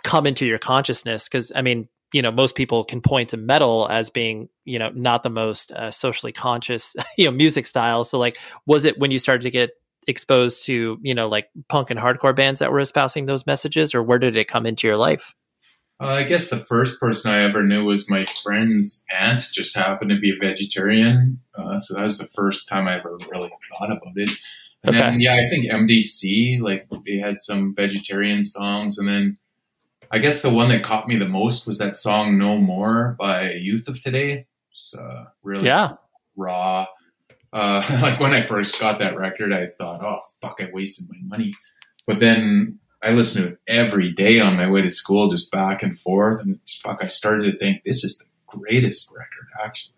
[0.03, 3.87] come into your consciousness because i mean you know most people can point to metal
[3.87, 8.17] as being you know not the most uh, socially conscious you know music style so
[8.17, 9.71] like was it when you started to get
[10.07, 14.01] exposed to you know like punk and hardcore bands that were espousing those messages or
[14.01, 15.35] where did it come into your life
[16.01, 20.09] uh, I guess the first person I ever knew was my friend's aunt, just happened
[20.09, 21.41] to be a vegetarian.
[21.55, 24.31] Uh, so that was the first time I ever really thought about it.
[24.83, 24.99] And okay.
[24.99, 28.97] then, yeah, I think MDC, like they had some vegetarian songs.
[28.97, 29.37] And then
[30.09, 33.51] I guess the one that caught me the most was that song No More by
[33.51, 34.47] Youth of Today.
[34.71, 35.93] It's uh, really yeah.
[36.35, 36.87] raw.
[37.53, 41.17] Uh, like when I first got that record, I thought, oh, fuck, I wasted my
[41.23, 41.53] money.
[42.07, 45.83] But then I listened to it every day on my way to school, just back
[45.83, 46.41] and forth.
[46.41, 49.95] And fuck, I started to think this is the greatest record, actually.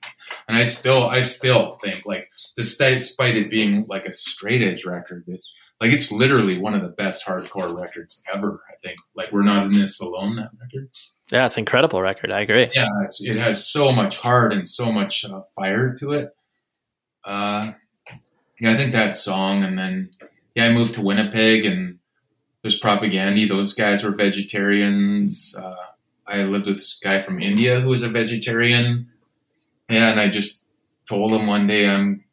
[0.48, 5.26] And I still, I still think like, despite it being like a straight edge record,
[5.28, 8.62] it's like it's literally one of the best hardcore records ever.
[8.70, 10.38] I think like we're not in this alone.
[10.38, 10.90] That record.
[11.30, 12.32] Yeah, it's an incredible record.
[12.32, 12.70] I agree.
[12.74, 12.88] Yeah,
[13.22, 16.30] it has so much heart and so much uh, fire to it.
[17.24, 17.72] Uh,
[18.60, 20.12] yeah, I think that song, and then
[20.56, 22.00] yeah, I moved to Winnipeg and
[22.62, 23.48] there's Propagandhi.
[23.48, 25.56] Those guys were vegetarians.
[25.56, 25.76] Uh,
[26.26, 29.10] I lived with this guy from India who was a vegetarian.
[29.90, 30.64] Yeah, and I just
[31.08, 32.24] told him one day, I'm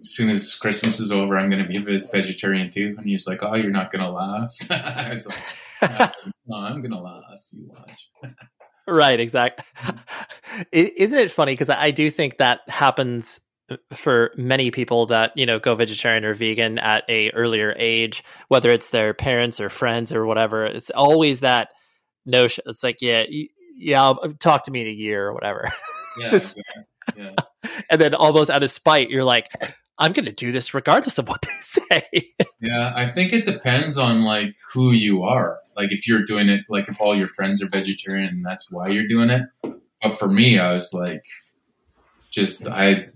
[0.00, 2.94] as soon as Christmas is over, I'm going to be a vegetarian too.
[2.98, 6.12] And he was like, "Oh, you're not going to last." I was like,
[6.46, 7.52] "No, I'm going to last.
[7.52, 8.10] You watch."
[8.86, 9.18] right.
[9.18, 9.64] Exactly.
[10.72, 11.52] Isn't it funny?
[11.52, 13.40] Because I do think that happens
[13.92, 18.70] for many people that you know go vegetarian or vegan at a earlier age, whether
[18.70, 21.70] it's their parents or friends or whatever, it's always that
[22.24, 22.64] notion.
[22.66, 23.24] It's like, yeah,
[23.74, 25.68] yeah, I'll, uh, talk to me in a year or whatever.
[26.18, 26.58] Yeah, Just-
[27.14, 27.32] yeah.
[27.90, 29.48] and then almost out of spite, you're like,
[29.98, 32.32] I'm going to do this regardless of what they say.
[32.58, 35.58] Yeah, I think it depends on like who you are.
[35.76, 38.88] Like if you're doing it, like if all your friends are vegetarian, and that's why
[38.88, 39.42] you're doing it.
[40.02, 41.22] But for me, I was like,
[42.30, 43.08] just I,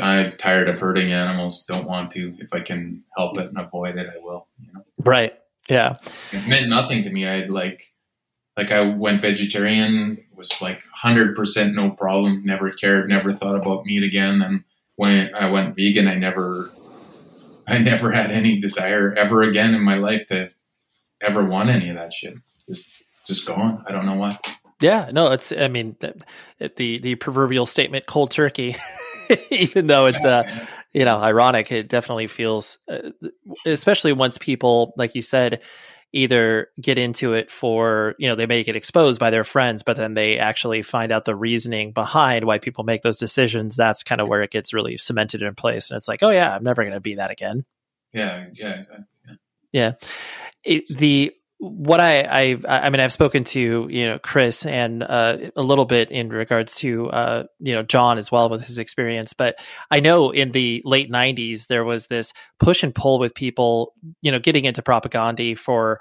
[0.00, 1.64] I'm tired of hurting animals.
[1.64, 2.34] Don't want to.
[2.38, 4.46] If I can help it and avoid it, I will.
[4.60, 5.38] You know, right.
[5.68, 5.98] Yeah.
[6.32, 7.26] it meant nothing to me.
[7.26, 7.92] I like,
[8.56, 12.42] like I went vegetarian, was like hundred percent no problem.
[12.44, 13.08] Never cared.
[13.08, 14.40] Never thought about meat again.
[14.40, 14.64] And
[14.96, 16.70] when I went vegan, I never
[17.68, 20.48] I never had any desire ever again in my life to
[21.20, 22.34] ever want any of that shit.
[22.66, 22.90] Just,
[23.26, 23.84] just gone.
[23.86, 24.38] I don't know why.
[24.80, 25.52] Yeah, no, it's.
[25.52, 26.14] I mean, the
[26.76, 28.76] the, the proverbial statement "cold turkey,"
[29.50, 30.44] even though it's uh,
[30.92, 33.10] you know ironic, it definitely feels, uh,
[33.66, 35.62] especially once people, like you said,
[36.12, 39.96] either get into it for you know they may get exposed by their friends, but
[39.96, 43.74] then they actually find out the reasoning behind why people make those decisions.
[43.74, 46.54] That's kind of where it gets really cemented in place, and it's like, oh yeah,
[46.54, 47.64] I'm never going to be that again.
[48.12, 49.04] Yeah, yeah, exactly.
[49.26, 49.34] Yeah.
[49.72, 49.92] Yeah.
[50.64, 55.38] It, the what I I I mean I've spoken to you know Chris and uh,
[55.56, 59.32] a little bit in regards to uh, you know John as well with his experience,
[59.32, 59.58] but
[59.90, 64.30] I know in the late '90s there was this push and pull with people you
[64.30, 66.00] know getting into Propagandhi for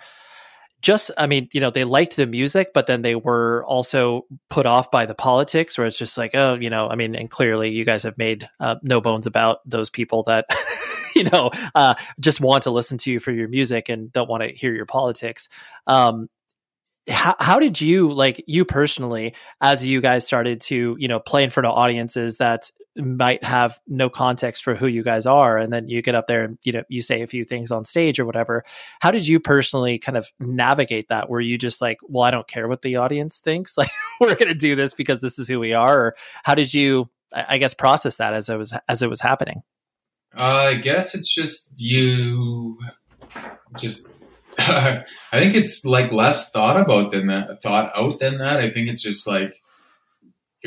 [0.81, 4.65] just I mean you know they liked the music, but then they were also put
[4.65, 7.69] off by the politics, where it's just like oh you know I mean and clearly
[7.69, 10.45] you guys have made uh, no bones about those people that.
[11.15, 14.43] you know, uh, just want to listen to you for your music and don't want
[14.43, 15.49] to hear your politics.
[15.87, 16.29] Um,
[17.09, 21.43] how, how did you like you personally as you guys started to you know play
[21.43, 25.71] in front of audiences that might have no context for who you guys are and
[25.71, 28.19] then you get up there and you know you say a few things on stage
[28.19, 28.63] or whatever
[29.01, 32.47] how did you personally kind of navigate that were you just like well i don't
[32.47, 33.89] care what the audience thinks like
[34.19, 37.09] we're going to do this because this is who we are or how did you
[37.33, 39.61] i guess process that as it was as it was happening
[40.35, 42.77] Uh, I guess it's just you.
[43.77, 44.07] Just,
[44.59, 47.61] I think it's like less thought about than that.
[47.61, 48.59] Thought out than that.
[48.59, 49.61] I think it's just like,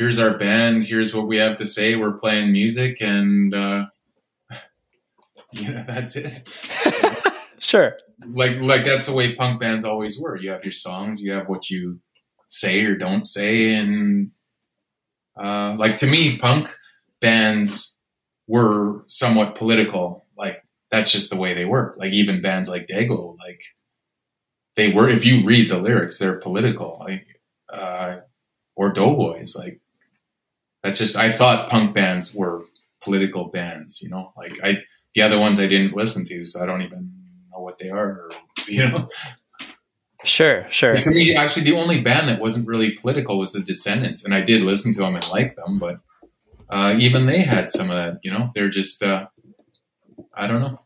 [0.01, 0.83] here's our band.
[0.83, 1.93] Here's what we have to say.
[1.93, 3.85] We're playing music, and uh,
[5.53, 6.41] yeah, that's it.
[7.59, 7.95] sure
[8.27, 10.35] Like, like that's the way punk bands always were.
[10.35, 11.21] You have your songs.
[11.21, 11.99] You have what you
[12.47, 14.31] say or don't say, and
[15.39, 16.75] uh, like to me, punk
[17.19, 17.95] bands
[18.47, 20.25] were somewhat political.
[20.35, 21.93] Like that's just the way they were.
[21.99, 23.61] Like even bands like Dayglo, like
[24.75, 25.07] they were.
[25.07, 26.97] If you read the lyrics, they're political.
[26.99, 27.27] Like
[27.71, 28.21] uh,
[28.75, 29.80] or Doughboys, like
[30.83, 31.15] that's just.
[31.15, 32.65] I thought punk bands were
[33.01, 34.01] political bands.
[34.01, 34.77] You know, like I
[35.13, 37.11] the other ones I didn't listen to, so I don't even
[37.51, 38.07] know what they are.
[38.07, 38.31] Or,
[38.67, 39.09] you know,
[40.23, 44.23] sure sure to me, actually, the only band that wasn't really political was the Descendents,
[44.23, 45.99] and I did listen to them and like them, but
[46.69, 48.19] uh, even they had some of that.
[48.23, 49.27] You know, they're just uh,
[50.33, 50.79] I don't know.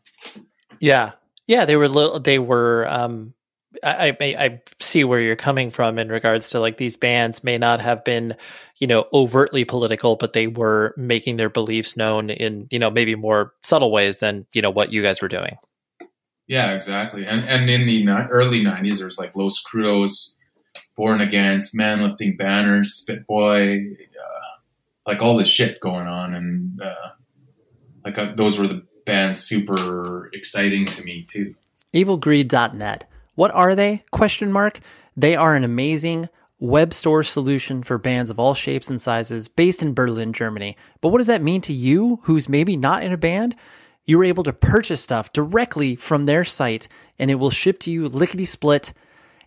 [0.80, 1.12] Yeah,
[1.46, 2.20] yeah, they were little.
[2.20, 2.86] They were.
[2.88, 3.34] Um,
[3.82, 7.58] I, I I see where you're coming from in regards to like these bands may
[7.58, 8.34] not have been,
[8.78, 13.14] you know, overtly political, but they were making their beliefs known in you know maybe
[13.14, 15.56] more subtle ways than you know what you guys were doing.
[16.46, 17.26] Yeah, exactly.
[17.26, 20.34] And and in the ni- early '90s, there's like Los Crudos,
[20.96, 24.58] Born Against, Man Lifting Banners, Spit Boy, uh,
[25.06, 27.10] like all this shit going on, and uh,
[28.04, 31.54] like uh, those were the bands super exciting to me too.
[31.94, 33.08] Evilgreed.net.
[33.36, 34.02] What are they?
[34.10, 34.80] Question mark.
[35.16, 36.28] They are an amazing
[36.58, 40.76] web store solution for bands of all shapes and sizes based in Berlin, Germany.
[41.00, 43.54] But what does that mean to you who's maybe not in a band?
[44.06, 47.90] You were able to purchase stuff directly from their site and it will ship to
[47.90, 48.92] you lickety split.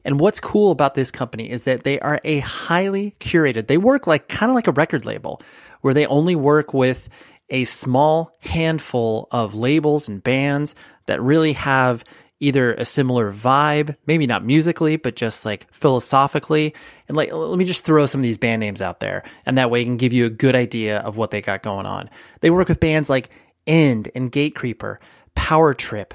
[0.06, 3.68] And what's cool about this company is that they are a highly curated.
[3.68, 5.42] They work like kind of like a record label
[5.82, 7.10] where they only work with
[7.50, 10.76] a small handful of labels and bands
[11.08, 12.04] that really have
[12.40, 16.74] either a similar vibe, maybe not musically, but just like philosophically.
[17.08, 19.24] And like, let me just throw some of these band names out there.
[19.46, 21.86] And that way I can give you a good idea of what they got going
[21.86, 22.10] on.
[22.42, 23.30] They work with bands like
[23.68, 24.98] End and Gatecreeper,
[25.36, 26.14] Power Trip,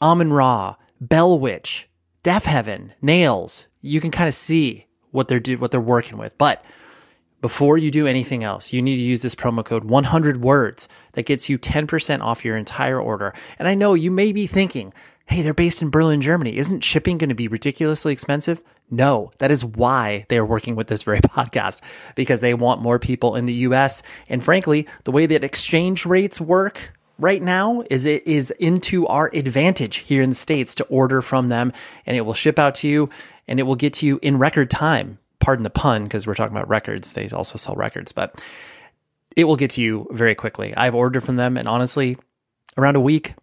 [0.00, 1.88] Amenra, Bell Witch,
[2.24, 3.68] Deafheaven, Nails.
[3.80, 6.36] You can kind of see what they're do what they're working with.
[6.38, 6.64] But
[7.40, 11.26] before you do anything else, you need to use this promo code 100 words that
[11.26, 13.34] gets you 10% off your entire order.
[13.58, 14.94] And I know you may be thinking,
[15.32, 16.58] hey, they're based in Berlin, Germany.
[16.58, 18.62] Isn't shipping going to be ridiculously expensive?
[18.90, 21.80] No, that is why they are working with this very podcast
[22.14, 24.02] because they want more people in the US.
[24.28, 29.30] And frankly, the way that exchange rates work right now is it is into our
[29.32, 31.72] advantage here in the States to order from them
[32.04, 33.08] and it will ship out to you
[33.48, 35.18] and it will get to you in record time.
[35.40, 37.14] Pardon the pun, because we're talking about records.
[37.14, 38.40] They also sell records, but
[39.34, 40.76] it will get to you very quickly.
[40.76, 42.18] I've ordered from them and honestly,
[42.76, 43.34] around a week,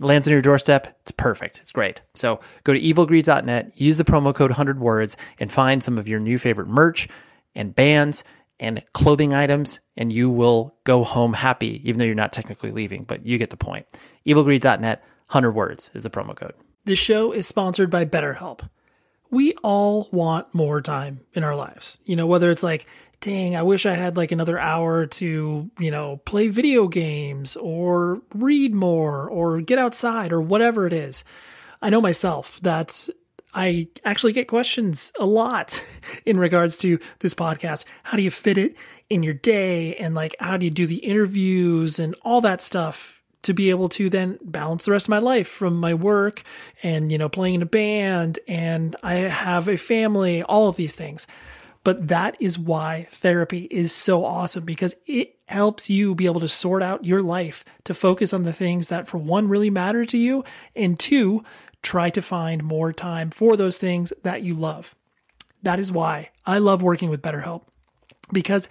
[0.00, 0.96] lands on your doorstep.
[1.02, 1.58] It's perfect.
[1.60, 2.00] It's great.
[2.14, 6.20] So go to evilgreed.net, use the promo code 100 words, and find some of your
[6.20, 7.08] new favorite merch
[7.54, 8.24] and bands
[8.60, 13.04] and clothing items, and you will go home happy, even though you're not technically leaving,
[13.04, 13.86] but you get the point.
[14.26, 16.54] Evilgreed.net, 100 words is the promo code.
[16.84, 18.68] This show is sponsored by BetterHelp.
[19.30, 21.98] We all want more time in our lives.
[22.04, 22.86] You know, whether it's like,
[23.20, 28.22] dang, I wish I had like another hour to, you know, play video games or
[28.34, 31.24] read more or get outside or whatever it is.
[31.82, 33.08] I know myself that
[33.54, 35.84] I actually get questions a lot
[36.26, 37.84] in regards to this podcast.
[38.04, 38.76] How do you fit it
[39.10, 39.96] in your day?
[39.96, 43.88] And like, how do you do the interviews and all that stuff to be able
[43.88, 46.42] to then balance the rest of my life from my work
[46.82, 50.94] and, you know, playing in a band and I have a family, all of these
[50.94, 51.26] things.
[51.88, 56.46] But that is why therapy is so awesome because it helps you be able to
[56.46, 60.18] sort out your life to focus on the things that, for one, really matter to
[60.18, 60.44] you,
[60.76, 61.42] and two,
[61.82, 64.94] try to find more time for those things that you love.
[65.62, 67.62] That is why I love working with BetterHelp
[68.34, 68.68] because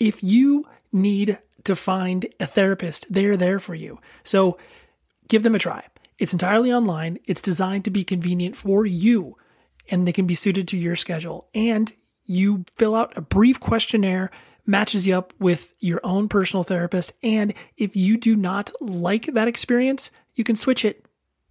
[0.00, 4.00] if you need to find a therapist, they're there for you.
[4.24, 4.58] So
[5.28, 5.84] give them a try.
[6.18, 9.36] It's entirely online, it's designed to be convenient for you,
[9.88, 11.46] and they can be suited to your schedule.
[11.54, 11.92] And
[12.26, 14.30] you fill out a brief questionnaire
[14.66, 17.12] matches you up with your own personal therapist.
[17.22, 21.04] And if you do not like that experience, you can switch it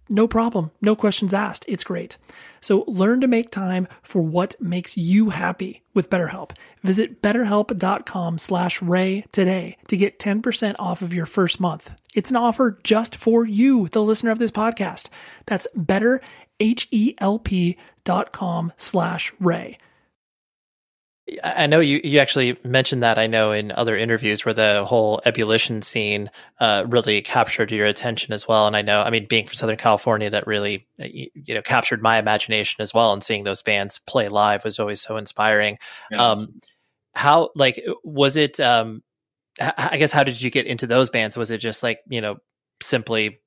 [0.08, 0.70] no problem.
[0.80, 1.64] No questions asked.
[1.66, 2.16] It's great.
[2.60, 6.52] So learn to make time for what makes you happy with BetterHelp.
[6.82, 11.90] Visit betterhelp.com slash ray today to get 10% off of your first month.
[12.14, 15.08] It's an offer just for you, the listener of this podcast.
[15.46, 19.78] That's betterhelp.com slash ray.
[21.42, 23.18] I know you, you actually mentioned that.
[23.18, 28.32] I know in other interviews where the whole ebullition scene uh, really captured your attention
[28.32, 28.68] as well.
[28.68, 32.00] And I know, I mean, being from Southern California, that really uh, you know captured
[32.00, 33.12] my imagination as well.
[33.12, 35.78] And seeing those bands play live was always so inspiring.
[36.12, 36.30] Yeah.
[36.30, 36.60] Um,
[37.16, 38.60] how like was it?
[38.60, 39.02] Um,
[39.60, 41.36] I guess how did you get into those bands?
[41.36, 42.36] Was it just like you know
[42.80, 43.40] simply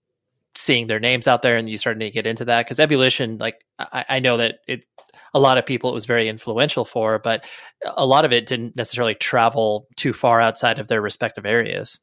[0.56, 3.64] seeing their names out there and you started to get into that because ebullition like
[3.78, 4.86] I, I, know that it
[5.34, 7.50] a lot of people it was very influential for but
[7.98, 12.00] a lot of it didn't necessarily travel too far outside of their respective areas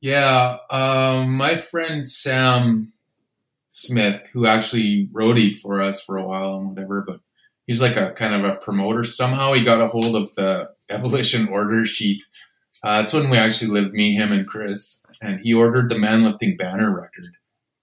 [0.00, 2.92] yeah um, my friend sam
[3.68, 7.20] smith who actually roadied for us for a while and whatever but
[7.66, 11.48] he's like a kind of a promoter somehow he got a hold of the ebullition
[11.48, 12.22] order sheet
[12.82, 16.56] uh, that's when we actually lived me him and chris and he ordered the manlifting
[16.56, 17.36] banner record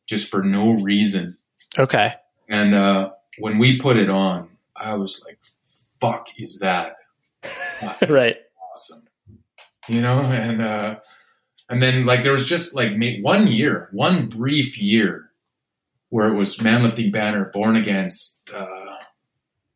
[0.08, 1.38] just for no reason.
[1.78, 2.14] Okay.
[2.50, 5.40] And uh, when we put it on, I was like,
[6.00, 6.96] "Fuck, is that
[8.10, 8.38] right?
[8.72, 9.04] Awesome."
[9.88, 10.96] You know, and uh,
[11.70, 15.32] and then like there was just like one year, one brief year,
[16.10, 18.58] where it was manlifting banner, born against, uh,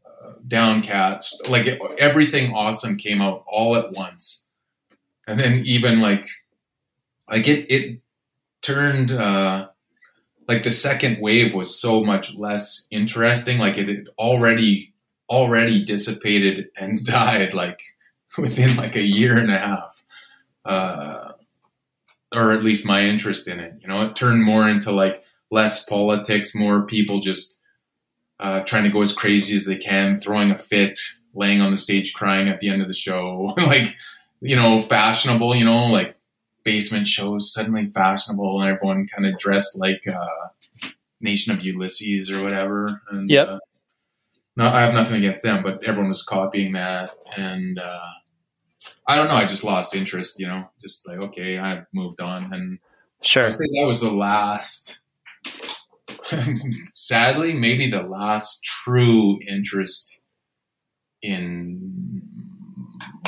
[0.06, 4.48] uh, downcast, like it, everything awesome came out all at once,
[5.28, 6.28] and then even like
[7.30, 8.00] like it it
[8.62, 9.12] turned.
[9.12, 9.68] Uh,
[10.52, 13.58] like the second wave was so much less interesting.
[13.58, 14.94] Like it had already
[15.30, 17.80] already dissipated and died like
[18.38, 20.04] within like a year and a half.
[20.66, 21.32] Uh,
[22.34, 23.76] or at least my interest in it.
[23.82, 27.62] You know, it turned more into like less politics, more people just
[28.40, 31.00] uh, trying to go as crazy as they can, throwing a fit,
[31.34, 33.96] laying on the stage crying at the end of the show, like
[34.42, 35.56] you know, fashionable.
[35.56, 36.18] You know, like
[36.64, 40.90] basement shows suddenly fashionable and everyone kind of dressed like uh,
[41.20, 43.02] Nation of Ulysses or whatever.
[43.10, 43.48] And, yep.
[43.48, 43.60] Uh,
[44.58, 48.00] no, I have nothing against them, but everyone was copying that, and uh,
[49.08, 49.36] I don't know.
[49.36, 50.40] I just lost interest.
[50.40, 52.80] You know, just like okay, I have moved on, and
[53.22, 55.00] sure, I think that was the last.
[56.96, 60.20] sadly, maybe the last true interest
[61.22, 62.22] in,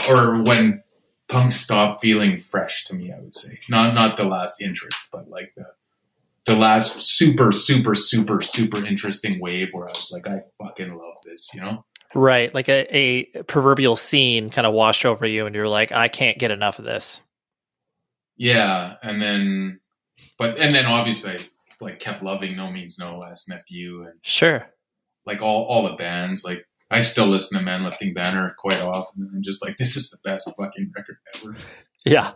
[0.10, 0.84] or when
[1.34, 3.12] punk stopped feeling fresh to me.
[3.12, 5.66] I would say not not the last interest, but like the
[6.46, 11.16] the last super super super super interesting wave where I was like, I fucking love
[11.26, 11.86] this, you know.
[12.16, 16.10] Right, like a, a proverbial scene kind of washed over you, and you're like, I
[16.10, 17.20] can't get enough of this.
[18.38, 19.80] Yeah, and then,
[20.38, 21.40] but and then obviously, I,
[21.82, 24.70] like kept loving No Means No, SNFU, and sure,
[25.26, 26.44] like all all the bands.
[26.44, 29.24] Like I still listen to Man Lifting Banner quite often.
[29.24, 31.56] And I'm just like, this is the best fucking record ever.
[32.06, 32.32] Yeah.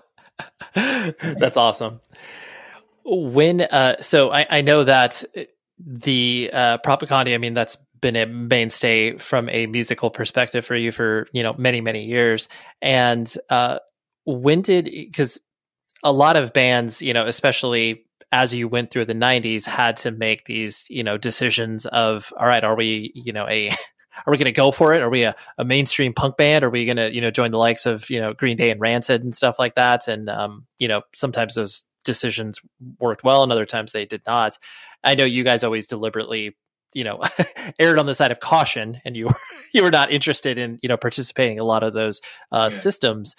[1.39, 1.99] That's awesome.
[3.05, 5.23] When, uh, so I, I know that
[5.79, 10.91] the, uh, Propagandhi, I mean, that's been a mainstay from a musical perspective for you
[10.91, 12.49] for, you know, many, many years.
[12.81, 13.79] And, uh,
[14.25, 15.39] when did, cause
[16.03, 20.11] a lot of bands, you know, especially as you went through the 90s had to
[20.11, 23.71] make these you know decisions of all right are we you know a
[24.25, 25.01] are we going to go for it?
[25.01, 26.63] Are we a, a, mainstream punk band?
[26.63, 28.79] Are we going to you know join the likes of you know green day and
[28.79, 30.07] rancid and stuff like that?
[30.07, 32.59] And um, you know sometimes those decisions
[32.99, 34.57] worked well and other times they did not.
[35.03, 36.55] I know you guys always deliberately
[36.93, 37.21] you know
[37.79, 39.29] erred on the side of caution and you
[39.73, 42.77] you were not interested in you know participating in a lot of those uh, yeah.
[42.77, 43.35] systems.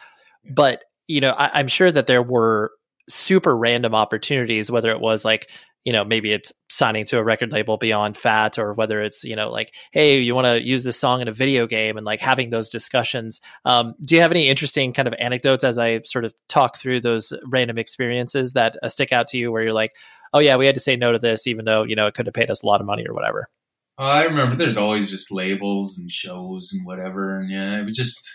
[0.51, 2.70] But you know I, i'm sure that there were
[3.09, 5.49] super random opportunities, whether it was like,
[5.89, 9.34] you know, maybe it's signing to a record label beyond fat or whether it's, you
[9.34, 12.20] know, like, hey, you want to use this song in a video game and like
[12.20, 13.41] having those discussions.
[13.64, 17.01] Um, do you have any interesting kind of anecdotes as I sort of talk through
[17.01, 19.97] those random experiences that uh, stick out to you where you're like,
[20.34, 22.26] oh yeah, we had to say no to this, even though, you know, it could
[22.26, 23.47] have paid us a lot of money or whatever?
[23.97, 27.41] I remember there's always just labels and shows and whatever.
[27.41, 28.28] And yeah, it was just,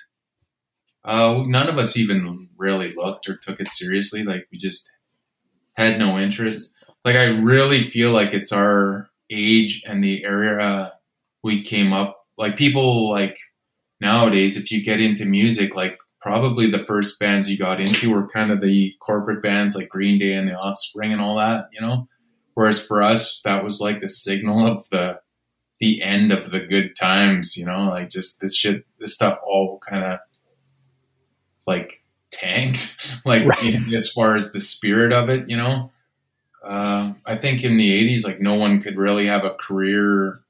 [1.06, 4.24] uh, none of us even really looked or took it seriously.
[4.24, 4.92] Like we just
[5.76, 6.74] had no interest.
[7.06, 10.94] Like I really feel like it's our age and the era
[11.44, 12.26] we came up.
[12.38, 13.38] Like people like
[14.00, 18.28] nowadays, if you get into music, like probably the first bands you got into were
[18.28, 21.82] kind of the corporate bands like Green Day and the Offspring and all that, you
[21.82, 22.08] know.
[22.54, 25.20] Whereas for us, that was like the signal of the
[25.80, 27.90] the end of the good times, you know.
[27.90, 30.20] Like just this shit, this stuff all kind of
[31.68, 33.94] like tanked, like right.
[33.94, 35.92] as far as the spirit of it, you know.
[36.64, 40.42] Uh, I think in the '80s, like no one could really have a career,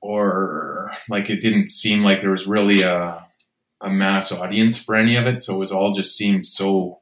[0.00, 3.26] or like it didn't seem like there was really a
[3.80, 5.40] a mass audience for any of it.
[5.40, 7.00] So it was all just seemed so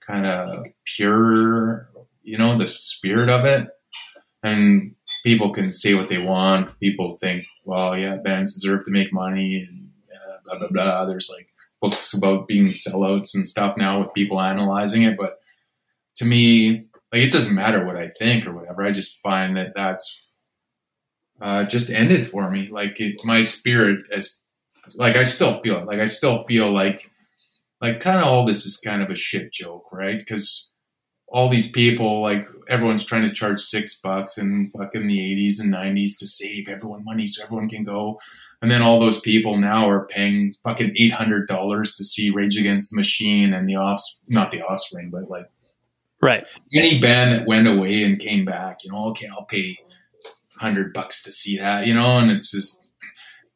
[0.00, 1.88] kind of pure,
[2.22, 3.68] you know, the spirit of it.
[4.42, 6.78] And people can say what they want.
[6.80, 9.86] People think, well, yeah, bands deserve to make money and
[10.46, 11.04] blah blah blah.
[11.04, 11.48] There's like
[11.80, 15.16] books about being sellouts and stuff now with people analyzing it.
[15.16, 15.38] But
[16.16, 18.84] to me, like it doesn't matter what I think or whatever.
[18.84, 20.22] I just find that that's
[21.40, 22.68] uh, just ended for me.
[22.70, 24.38] Like it, my spirit as
[24.94, 25.86] like I still feel it.
[25.86, 27.10] Like I still feel like
[27.80, 30.18] like kind of all this is kind of a shit joke, right?
[30.18, 30.70] Because
[31.28, 35.72] all these people, like everyone's trying to charge six bucks in fucking the 80s and
[35.72, 38.20] 90s to save everyone money so everyone can go.
[38.60, 42.58] And then all those people now are paying fucking eight hundred dollars to see Rage
[42.58, 45.46] Against the Machine and the off not the Offspring, but like
[46.22, 46.44] right
[46.74, 48.84] any band that went away and came back.
[48.84, 49.78] You know, okay, I'll pay
[50.58, 51.86] hundred bucks to see that.
[51.86, 52.86] You know, and it's just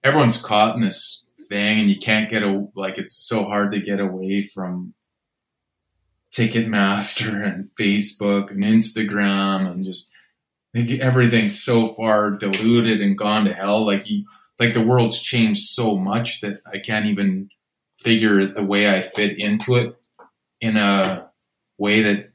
[0.05, 3.81] everyone's caught in this thing, and you can't get a like it's so hard to
[3.81, 4.95] get away from
[6.33, 10.13] Ticketmaster and Facebook and Instagram and just
[10.75, 13.85] everything's so far diluted and gone to hell.
[13.85, 14.25] Like you
[14.59, 17.49] like the world's changed so much that I can't even
[17.99, 19.97] figure the way I fit into it
[20.61, 21.29] in a
[21.79, 22.30] way that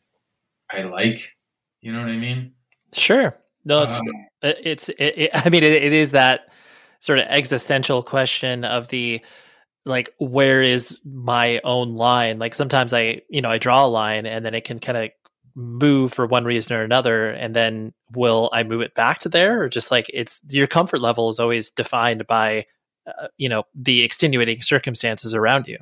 [0.72, 1.34] I like.
[1.82, 2.54] You know what I mean?
[2.94, 3.38] Sure.
[3.64, 4.06] No, it's, um,
[4.42, 6.54] it's, it, it, I mean, it, it is that
[7.00, 9.22] sort of existential question of the,
[9.86, 12.40] like, where is my own line?
[12.40, 15.12] Like sometimes I, you know, I draw a line and then it can kind of
[15.56, 19.62] move for one reason or another and then will i move it back to there
[19.62, 22.66] or just like it's your comfort level is always defined by
[23.08, 25.78] uh, you know the extenuating circumstances around you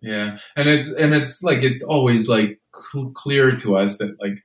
[0.00, 2.58] yeah and it's and it's like it's always like
[2.90, 4.44] cl- clear to us that like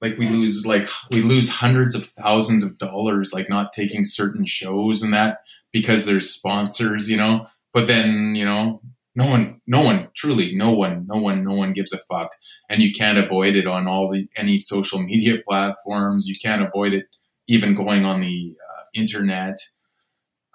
[0.00, 4.44] like we lose like we lose hundreds of thousands of dollars like not taking certain
[4.44, 5.38] shows and that
[5.72, 7.46] because there's sponsors you know?
[7.74, 8.80] But then you know
[9.14, 12.30] no one no one truly no one no one no one gives a fuck.
[12.68, 16.26] And you can't avoid it on all the any social media platforms.
[16.28, 17.06] You can't avoid it
[17.48, 19.58] even going on the uh, internet.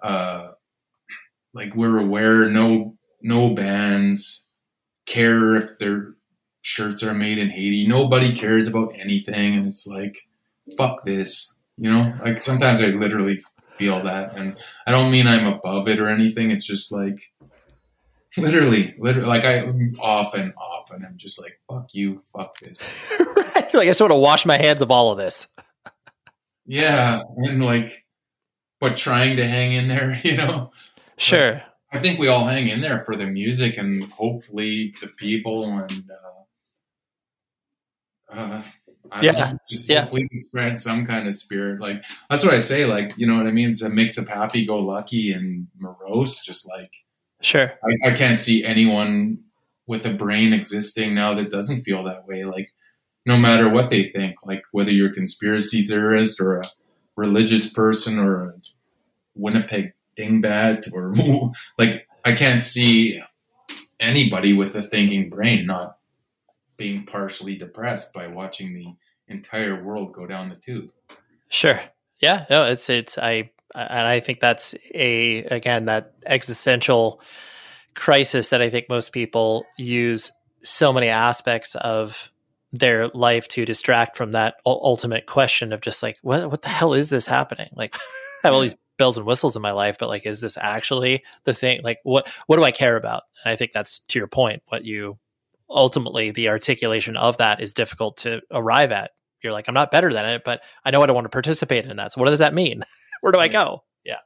[0.01, 0.51] Uh,
[1.53, 4.47] like we're aware no no bands
[5.05, 6.15] care if their
[6.63, 10.27] shirts are made in Haiti nobody cares about anything and it's like
[10.77, 13.39] fuck this you know like sometimes I literally
[13.73, 14.55] feel that and
[14.87, 17.31] I don't mean I'm above it or anything it's just like
[18.37, 19.61] Literally, literally, like I
[19.99, 23.73] often, often, I'm just like, "Fuck you, fuck this." right.
[23.73, 25.47] Like I just want to wash my hands of all of this.
[26.65, 28.05] yeah, and like,
[28.79, 30.71] but trying to hang in there, you know.
[31.17, 31.61] Sure.
[31.91, 36.09] I think we all hang in there for the music and hopefully the people and
[36.09, 36.32] uh,
[38.33, 38.63] uh,
[39.11, 39.53] I Yeah.
[39.69, 40.01] just Yeah.
[40.01, 41.79] hopefully spread some kind of spirit.
[41.79, 42.85] Like that's what I say.
[42.85, 43.69] Like you know what I mean?
[43.69, 46.39] It's a mix of happy-go-lucky and morose.
[46.43, 46.91] Just like
[47.41, 47.73] Sure.
[47.83, 49.39] I, I can't see anyone
[49.85, 52.45] with a brain existing now that doesn't feel that way.
[52.45, 52.69] Like
[53.25, 56.71] no matter what they think, like whether you're a conspiracy theorist or a
[57.17, 58.53] religious person or a
[59.35, 61.13] Winnipeg dingbat or
[61.77, 63.19] like I can't see
[63.99, 65.97] anybody with a thinking brain not
[66.77, 68.87] being partially depressed by watching the
[69.27, 70.91] entire world go down the tube.
[71.49, 71.79] Sure.
[72.19, 72.45] Yeah.
[72.49, 77.21] No, it's it's I and I think that's a again that existential
[77.95, 82.31] crisis that I think most people use so many aspects of
[82.71, 86.93] their life to distract from that ultimate question of just like what what the hell
[86.93, 87.69] is this happening?
[87.75, 87.95] Like
[88.43, 91.23] I have all these bells and whistles in my life, but like is this actually
[91.43, 91.81] the thing?
[91.83, 93.23] Like what what do I care about?
[93.43, 95.17] And I think that's to your point what you
[95.69, 99.11] ultimately the articulation of that is difficult to arrive at.
[99.41, 101.85] You're like i'm not better than it but i know i don't want to participate
[101.85, 102.13] in that.
[102.13, 102.81] So what does that mean?
[103.21, 103.83] Where do i go?
[104.03, 104.19] Yeah.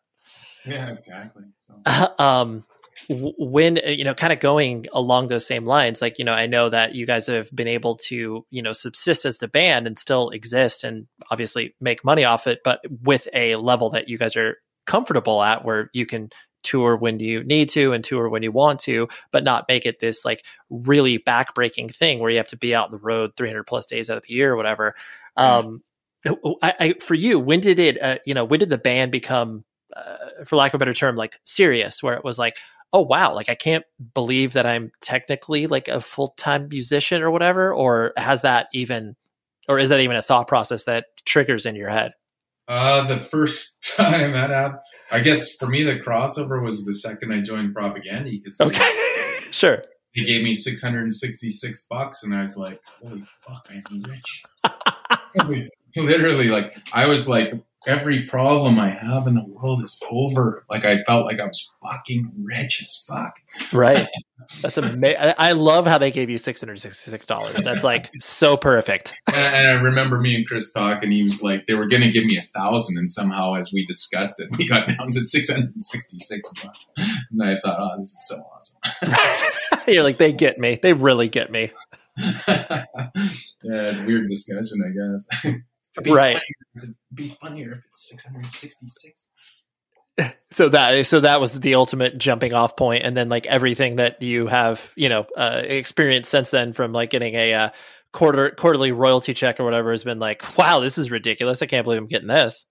[0.66, 1.44] Yeah, exactly.
[1.60, 2.16] So.
[2.20, 2.66] um
[3.10, 6.48] when uh, you know kind of going along those same lines like you know i
[6.48, 10.00] know that you guys have been able to you know subsist as the band and
[10.00, 14.36] still exist and obviously make money off it but with a level that you guys
[14.36, 16.30] are comfortable at where you can
[16.68, 20.00] tour when you need to and tour when you want to but not make it
[20.00, 23.64] this like really backbreaking thing where you have to be out on the road 300
[23.64, 24.94] plus days out of the year or whatever.
[25.36, 25.84] Um
[26.62, 29.64] I, I for you when did it uh, you know when did the band become
[29.96, 32.58] uh, for lack of a better term like serious where it was like
[32.92, 37.74] oh wow like i can't believe that i'm technically like a full-time musician or whatever
[37.74, 39.16] or has that even
[39.68, 42.14] or is that even a thought process that triggers in your head?
[42.68, 44.82] Uh, the first time that happened,
[45.12, 48.82] I guess for me, the crossover was the second I joined Propagandhi because okay
[49.52, 49.82] sure
[50.18, 55.70] they gave me 666 bucks and I was like, holy fuck, I'm rich.
[55.96, 57.54] Literally, like, I was like,
[57.86, 60.66] every problem I have in the world is over.
[60.70, 63.40] Like, I felt like I was fucking rich as fuck.
[63.74, 64.08] right
[64.62, 69.72] that's amazing i love how they gave you $666 that's like so perfect And, I
[69.74, 71.12] remember me and Chris talking.
[71.12, 73.86] He was like, they were going to give me a thousand, and somehow, as we
[73.86, 76.88] discussed it, we got down to 666 bucks.
[77.32, 79.84] And I thought, oh, this is so awesome.
[79.94, 81.72] you're like they get me they really get me
[82.18, 82.86] yeah,
[83.64, 85.56] it's a weird discussion, I guess.
[85.98, 86.34] It'd be Right.
[86.34, 86.44] funnier-
[86.84, 89.30] it'd be funnier if it's 666.
[90.52, 94.20] so that so that was the ultimate jumping off point and then like everything that
[94.22, 97.70] you have you know uh, experienced since then from like getting a uh,
[98.14, 101.84] quarter quarterly royalty check or whatever has been like wow this is ridiculous i can't
[101.84, 102.66] believe i'm getting this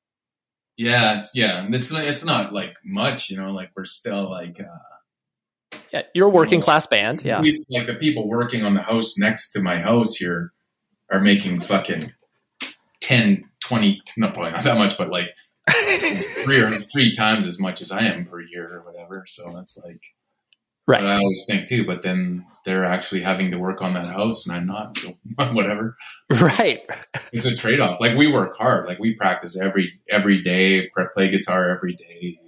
[0.76, 1.64] Yeah, it's, yeah.
[1.70, 3.52] It's it's not like much, you know.
[3.52, 7.94] Like we're still like uh, yeah you're a working class band yeah we, like the
[7.94, 10.52] people working on the house next to my house here
[11.12, 12.10] are making fucking
[13.06, 15.28] 10, 20, not probably not that much, but like
[16.44, 19.24] three or three times as much as I am per year or whatever.
[19.28, 20.02] So that's like
[20.88, 21.04] right.
[21.04, 21.86] I always think too.
[21.86, 24.96] But then they're actually having to work on that house, and I'm not.
[24.96, 25.16] So
[25.52, 25.96] whatever.
[26.40, 26.80] right
[27.32, 28.00] It's a trade off.
[28.00, 28.88] Like we work hard.
[28.88, 30.88] Like we practice every every day.
[31.14, 32.40] Play guitar every day.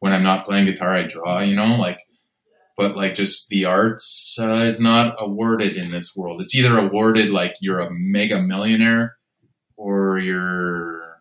[0.00, 1.40] When I'm not playing guitar, I draw.
[1.40, 1.98] You know, like.
[2.74, 6.40] But like, just the arts uh, is not awarded in this world.
[6.40, 9.16] It's either awarded like you're a mega millionaire,
[9.82, 11.20] or you're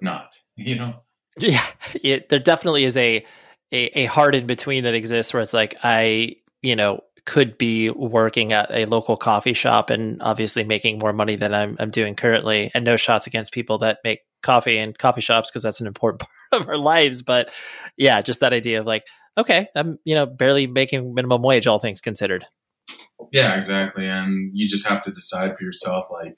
[0.00, 0.34] not.
[0.56, 1.00] You know.
[1.38, 1.64] yeah
[2.04, 3.24] it, there definitely is a,
[3.72, 7.88] a a hard in between that exists where it's like i you know could be
[7.88, 12.14] working at a local coffee shop and obviously making more money than i'm, I'm doing
[12.14, 15.86] currently and no shots against people that make coffee in coffee shops because that's an
[15.86, 17.50] important part of our lives but
[17.96, 19.04] yeah just that idea of like
[19.38, 22.44] okay i'm you know barely making minimum wage all things considered
[23.32, 24.06] Yeah, exactly.
[24.06, 26.36] And you just have to decide for yourself, like,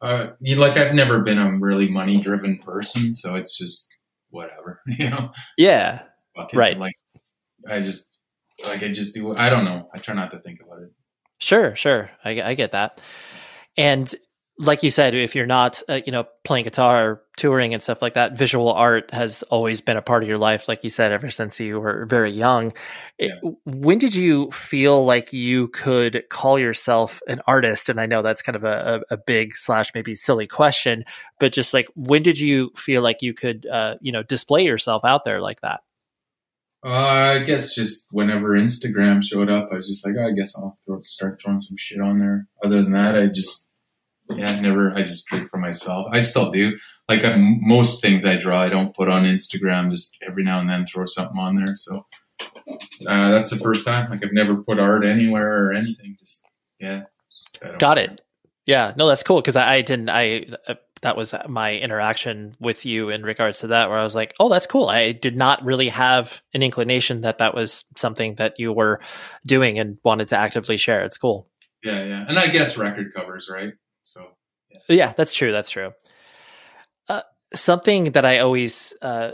[0.00, 3.88] uh, like I've never been a really money driven person, so it's just
[4.30, 5.32] whatever, you know.
[5.56, 6.02] yeah.
[6.54, 6.78] Right.
[6.78, 6.94] Like,
[7.68, 8.16] I just
[8.64, 9.34] like I just do.
[9.34, 9.88] I don't know.
[9.92, 10.90] I try not to think about it.
[11.40, 12.10] Sure, sure.
[12.24, 13.02] I, I get that.
[13.76, 14.14] And
[14.60, 18.14] like you said, if you're not, uh, you know, playing guitar, touring, and stuff like
[18.14, 21.30] that, visual art has always been a part of your life, like you said, ever
[21.30, 22.72] since you were very young.
[23.18, 23.32] It-
[23.64, 27.88] when did you feel like you could call yourself an artist?
[27.88, 31.04] And I know that's kind of a, a, a big slash maybe silly question,
[31.38, 35.04] but just like when did you feel like you could, uh, you know, display yourself
[35.04, 35.80] out there like that?
[36.84, 40.54] Uh, I guess just whenever Instagram showed up, I was just like, oh, I guess
[40.56, 42.46] I'll throw, start throwing some shit on there.
[42.64, 43.68] Other than that, I just
[44.36, 44.92] yeah, never.
[44.92, 46.06] I just drew for myself.
[46.12, 46.78] I still do.
[47.08, 49.90] Like i most things I draw, I don't put on Instagram.
[49.90, 51.76] Just every now and then throw something on there.
[51.76, 52.06] So
[53.06, 54.10] uh, that's the first time.
[54.10, 56.16] Like I've never put art anywhere or anything.
[56.18, 56.46] Just
[56.78, 57.04] yeah.
[57.78, 58.20] Got it.
[58.66, 60.10] Yeah, no, that's cool because I, I, didn't.
[60.10, 64.14] I uh, that was my interaction with you in regards to that, where I was
[64.14, 68.34] like, "Oh, that's cool." I did not really have an inclination that that was something
[68.36, 69.00] that you were
[69.46, 71.04] doing and wanted to actively share.
[71.04, 71.48] It's cool.
[71.82, 73.72] Yeah, yeah, and I guess record covers, right?
[74.10, 74.26] So,
[74.70, 75.52] yeah, yeah that's true.
[75.52, 75.92] That's true.
[77.08, 77.22] Uh,
[77.54, 79.32] something that I always uh,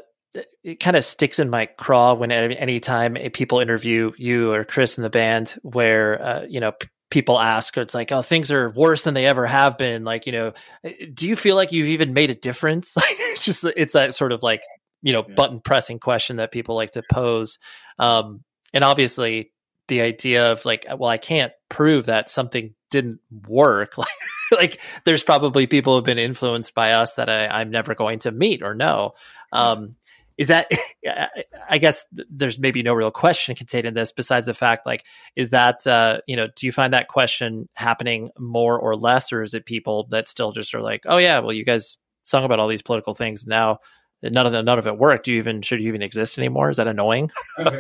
[0.62, 5.02] it kind of sticks in my craw when anytime people interview you or Chris in
[5.02, 9.04] the band, where uh, you know p- people ask, it's like, oh, things are worse
[9.04, 10.04] than they ever have been.
[10.04, 10.52] Like, you know,
[10.84, 12.94] eh, do you feel like you've even made a difference?
[12.98, 14.62] it's just it's that sort of like
[15.02, 17.58] you know button pressing question that people like to pose,
[17.98, 18.42] um,
[18.74, 19.52] and obviously
[19.88, 23.94] the idea of like, well, I can't prove that something didn't work.
[23.98, 24.08] Like,
[24.52, 28.32] like there's probably people who've been influenced by us that I, am never going to
[28.32, 29.12] meet or know.
[29.52, 29.96] Um,
[30.38, 30.70] is that
[31.70, 35.50] i guess there's maybe no real question contained in this besides the fact like is
[35.50, 39.54] that uh, you know do you find that question happening more or less or is
[39.54, 42.68] it people that still just are like oh yeah well you guys sung about all
[42.68, 43.78] these political things now
[44.22, 45.26] none of it, none of it worked.
[45.26, 46.70] Do you even should you even exist anymore?
[46.70, 47.30] Is that annoying?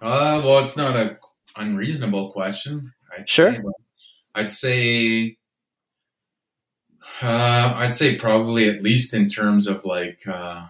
[0.00, 1.16] Uh, well it's not a
[1.56, 3.52] unreasonable question I'd sure.
[3.52, 3.60] say,
[4.36, 5.36] i'd say
[7.20, 10.66] uh, i'd say probably at least in terms of like uh,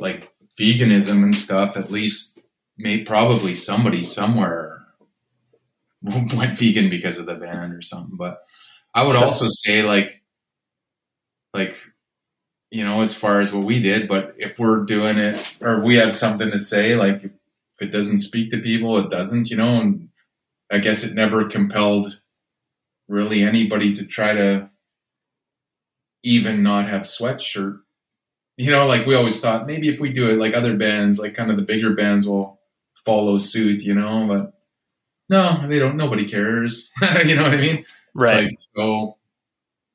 [0.00, 2.38] like veganism and stuff, at least
[2.76, 4.84] may probably somebody somewhere
[6.02, 8.16] went vegan because of the band or something.
[8.16, 8.42] But
[8.94, 10.22] I would also say like
[11.54, 11.76] like
[12.70, 15.96] you know, as far as what we did, but if we're doing it or we
[15.96, 17.32] have something to say, like if
[17.80, 20.10] it doesn't speak to people, it doesn't, you know, and
[20.70, 22.20] I guess it never compelled
[23.08, 24.70] really anybody to try to
[26.22, 27.80] even not have sweatshirt
[28.58, 31.32] you know, like we always thought maybe if we do it like other bands, like
[31.32, 32.60] kind of the bigger bands will
[33.06, 34.52] follow suit, you know, but
[35.30, 36.90] no, they don't, nobody cares.
[37.24, 37.86] you know what I mean?
[38.16, 38.46] Right.
[38.46, 39.16] Like, so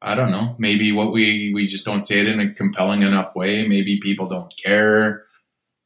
[0.01, 0.55] I don't know.
[0.57, 3.67] Maybe what we, we just don't say it in a compelling enough way.
[3.67, 5.25] Maybe people don't care.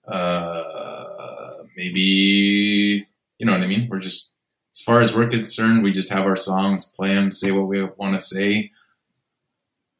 [0.08, 3.08] Uh, maybe,
[3.40, 3.88] you know what I mean?
[3.90, 4.36] We're just,
[4.78, 7.84] as far as we're concerned, we just have our songs, play them, say what we
[7.98, 8.72] want to say.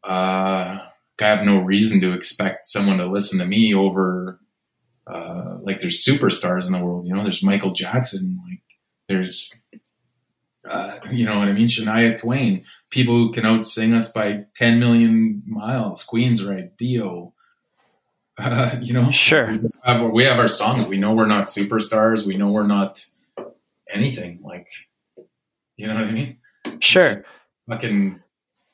[0.04, 0.78] Uh,
[1.20, 4.40] I have no reason to expect someone to listen to me over
[5.08, 7.08] uh, like there's superstars in the world.
[7.08, 8.62] You know, there's Michael Jackson, like
[9.10, 9.64] there's
[10.70, 14.80] uh, you know what I mean, Shania Twain, people who can outsing us by 10
[14.80, 16.06] million miles.
[16.06, 17.34] Queensryche, Dio.
[18.38, 19.54] Uh, you know, sure.
[19.54, 20.88] We have, we have our songs.
[20.88, 22.28] We know we're not superstars.
[22.28, 23.04] We know we're not
[23.98, 24.40] anything.
[24.44, 24.68] Like,
[25.76, 26.38] you know what I mean?
[26.80, 27.14] Sure.
[27.70, 28.20] fucking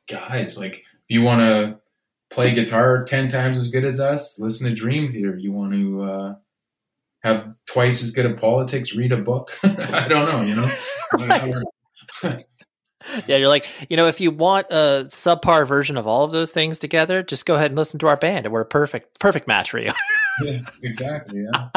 [0.10, 0.58] guys.
[0.58, 1.80] Like, if you want to
[2.32, 5.38] play guitar 10 times as good as us, listen to Dream Theater.
[5.38, 6.36] You want to uh,
[7.24, 9.52] have twice as good at politics, read a book.
[9.64, 10.72] I don't know, you know?
[13.28, 16.52] yeah, you're like, you know, if you want a subpar version of all of those
[16.52, 19.48] things together, just go ahead and listen to our band, and we're a perfect, perfect
[19.48, 19.92] match for you.
[20.44, 21.44] yeah, exactly.
[21.44, 21.70] Yeah,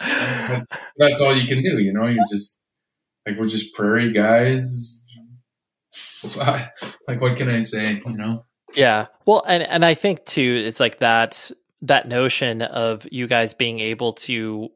[0.00, 1.78] that's, that's all you can do.
[1.78, 2.58] You know, you're just
[3.26, 5.00] like we're just prairie guys.
[6.36, 8.02] like, what can I say?
[8.04, 8.44] You know.
[8.74, 9.06] Yeah.
[9.26, 11.50] Well, and and I think too, it's like that
[11.82, 14.70] that notion of you guys being able to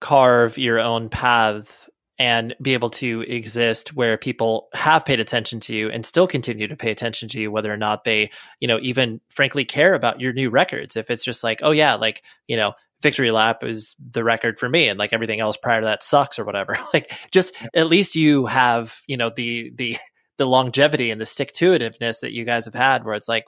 [0.00, 1.89] carve your own path
[2.20, 6.68] and be able to exist where people have paid attention to you and still continue
[6.68, 10.20] to pay attention to you whether or not they you know even frankly care about
[10.20, 10.96] your new records.
[10.96, 14.68] If it's just like oh yeah like you know victory lap is the record for
[14.68, 16.76] me and like everything else prior to that sucks or whatever.
[16.92, 19.96] Like just at least you have you know the the
[20.36, 23.46] the longevity and the stick to itiveness that you guys have had where it's like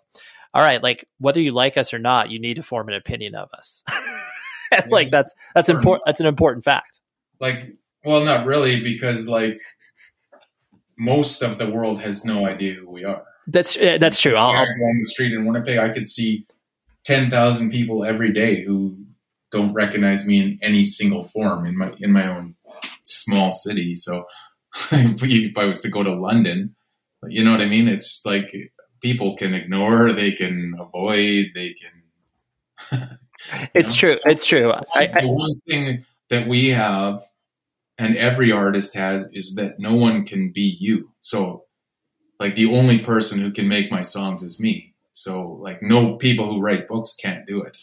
[0.54, 3.34] all right like whether you like us or not you need to form an opinion
[3.34, 3.84] of us.
[4.88, 7.02] Like that's that's important that's an important fact.
[7.38, 9.58] Like well not really because like
[10.98, 14.50] most of the world has no idea who we are that's uh, that's true I'll,
[14.50, 16.46] I'll go on the street in winnipeg i could see
[17.04, 18.96] 10,000 people every day who
[19.50, 22.54] don't recognize me in any single form in my in my own
[23.02, 24.24] small city so
[24.92, 26.74] if I was to go to London,
[27.26, 27.88] you know what I mean?
[27.88, 28.54] It's like
[29.00, 33.18] people can ignore, they can avoid, they can.
[33.74, 34.08] it's know?
[34.08, 34.20] true.
[34.24, 34.72] It's true.
[34.72, 37.20] I, I, the one thing that we have,
[37.98, 41.10] and every artist has, is that no one can be you.
[41.20, 41.64] So,
[42.40, 44.94] like, the only person who can make my songs is me.
[45.12, 47.76] So, like, no people who write books can't do it.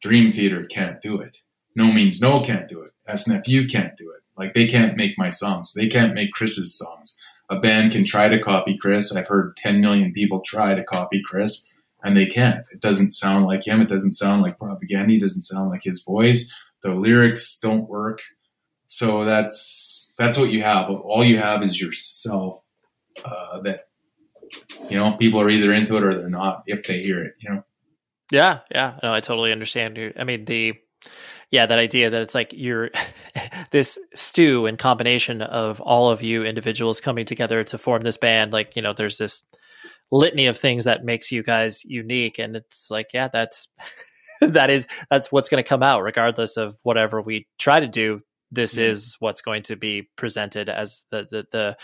[0.00, 1.38] Dream Theater can't do it.
[1.74, 2.92] No Means No can't do it.
[3.08, 4.22] SNFU can't do it.
[4.36, 5.72] Like, they can't make my songs.
[5.72, 7.16] They can't make Chris's songs
[7.50, 9.14] a band can try to copy Chris.
[9.14, 11.66] I've heard 10 million people try to copy Chris
[12.02, 12.66] and they can't.
[12.72, 13.80] It doesn't sound like him.
[13.80, 15.16] It doesn't sound like Propagandhi.
[15.16, 16.52] It doesn't sound like his voice.
[16.82, 18.22] The lyrics don't work.
[18.94, 20.88] So that's that's what you have.
[20.88, 22.60] All you have is yourself
[23.24, 23.88] uh, that
[24.88, 27.50] you know, people are either into it or they're not if they hear it, you
[27.50, 27.64] know.
[28.30, 29.00] Yeah, yeah.
[29.02, 29.98] No, I totally understand.
[30.16, 30.74] I mean, the
[31.50, 32.90] yeah, that idea that it's like you're
[33.72, 38.52] this stew and combination of all of you individuals coming together to form this band.
[38.52, 39.42] Like, you know, there's this
[40.12, 43.66] litany of things that makes you guys unique, and it's like, yeah, that's
[44.40, 48.20] that is that's what's going to come out, regardless of whatever we try to do.
[48.54, 48.84] This mm-hmm.
[48.84, 51.76] is what's going to be presented as the the the,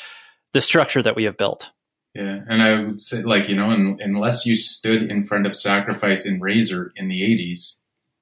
[0.52, 1.70] the structure that we have built.
[2.14, 6.26] Yeah, and I would say, like you know, unless you stood in front of Sacrifice
[6.26, 7.80] in Razor in the '80s,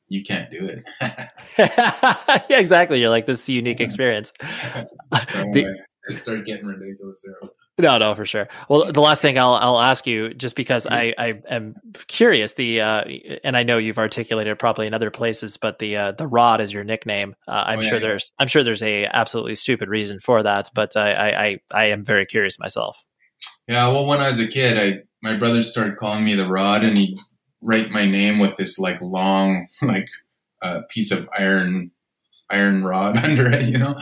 [0.09, 0.85] you can't do it.
[2.51, 3.01] yeah, exactly.
[3.01, 4.33] You're like this is a unique experience.
[4.41, 5.75] the,
[6.09, 7.51] it started getting ridiculous there.
[7.81, 8.49] No, no, for sure.
[8.69, 11.77] Well, the last thing I'll I'll ask you, just because I I am
[12.09, 13.05] curious, the uh,
[13.45, 16.61] and I know you've articulated it probably in other places, but the uh, the rod
[16.61, 17.37] is your nickname.
[17.47, 18.09] Uh, I'm oh, yeah, sure yeah.
[18.09, 22.05] there's I'm sure there's a absolutely stupid reason for that, but I I I am
[22.05, 23.05] very curious myself.
[23.69, 26.83] Yeah, well, when I was a kid, I my brother started calling me the Rod,
[26.83, 27.19] and he'd
[27.63, 30.09] write my name with this like long like
[30.63, 31.93] uh, piece of iron
[32.51, 33.99] iron rod under it, you know.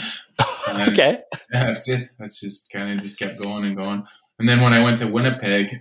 [0.69, 1.21] And okay.
[1.51, 2.11] That's it.
[2.19, 4.05] That's just kind of just kept going and going.
[4.39, 5.81] And then when I went to Winnipeg,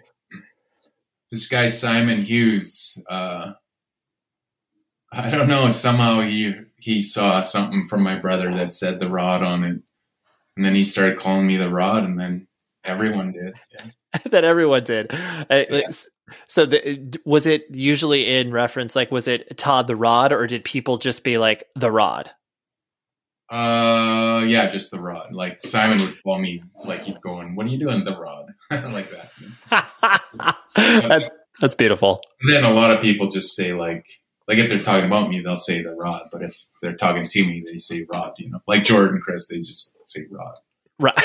[1.32, 3.54] this guy Simon Hughes, uh,
[5.12, 9.42] I don't know, somehow he he saw something from my brother that said the rod
[9.42, 9.82] on it,
[10.56, 12.48] and then he started calling me the rod, and then
[12.86, 13.56] Everyone did.
[13.72, 14.20] Yeah.
[14.30, 15.12] that everyone did.
[15.50, 15.90] Yeah.
[16.48, 20.64] So the, was it usually in reference like was it Todd the Rod or did
[20.64, 22.32] people just be like the Rod?
[23.50, 25.36] Uh yeah, just the Rod.
[25.36, 29.10] Like Simon would call me like he'd going, "What are you doing, the Rod?" like
[29.12, 30.58] that.
[30.76, 32.22] that's that's beautiful.
[32.48, 34.08] then a lot of people just say like
[34.48, 37.46] like if they're talking about me, they'll say the Rod, but if they're talking to
[37.46, 38.34] me, they say Rod.
[38.38, 40.56] You know, like Jordan, Chris, they just say Rod.
[41.00, 41.16] Right.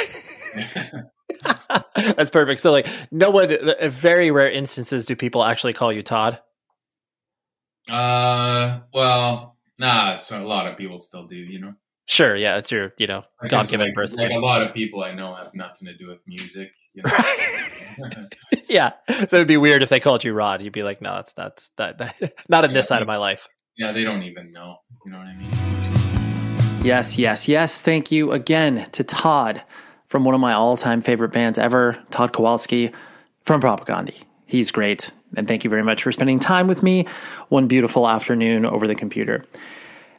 [1.95, 2.61] That's perfect.
[2.61, 6.41] So, like, no one, very rare instances do people actually call you Todd?
[7.89, 11.75] Uh, well, nah, so a lot of people still do, you know?
[12.11, 14.17] Sure, yeah, it's your, you know, God given like, birth.
[14.17, 18.11] Like a lot of people I know have nothing to do with music, you know?
[18.69, 18.95] yeah.
[19.29, 20.61] So it'd be weird if they called you Rod.
[20.61, 23.17] You'd be like, no, that's, that's, that, that not in yeah, this side of my
[23.17, 23.47] life.
[23.77, 24.79] Yeah, they don't even know.
[25.07, 26.85] You know what I mean?
[26.85, 27.81] Yes, yes, yes.
[27.81, 29.63] Thank you again to Todd
[30.09, 32.91] from one of my all time favorite bands ever, Todd Kowalski
[33.45, 34.21] from Propagandhi.
[34.47, 35.13] He's great.
[35.37, 37.07] And thank you very much for spending time with me
[37.51, 39.45] one beautiful afternoon over the computer.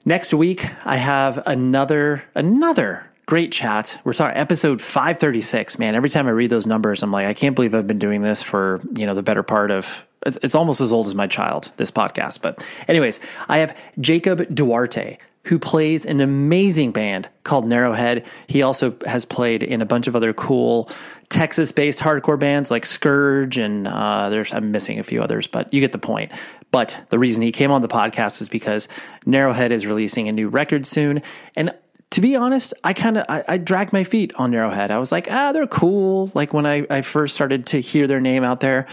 [0.04, 4.02] Next week, I have another, another great chat.
[4.04, 5.78] We're talking episode 536.
[5.78, 8.24] Man, every time I read those numbers, I'm like, I can't believe I've been doing
[8.24, 11.72] this for, you know, the better part of it's, almost as old as my child,
[11.78, 12.42] this podcast.
[12.42, 18.26] But anyways, I have Jacob Duarte who plays an amazing band called Narrowhead.
[18.48, 20.90] He also has played in a bunch of other cool
[21.30, 25.74] Texas based hardcore bands like Scourge, and uh, there's I'm missing a few others, but
[25.74, 26.32] you get the point.
[26.72, 28.88] But the reason he came on the podcast is because
[29.26, 31.22] Narrowhead is releasing a new record soon.
[31.56, 31.74] And
[32.12, 34.92] to be honest, I kind of I, I, dragged my feet on Narrowhead.
[34.92, 36.32] I was like, ah, they're cool.
[36.34, 38.88] Like when I, I first started to hear their name out there.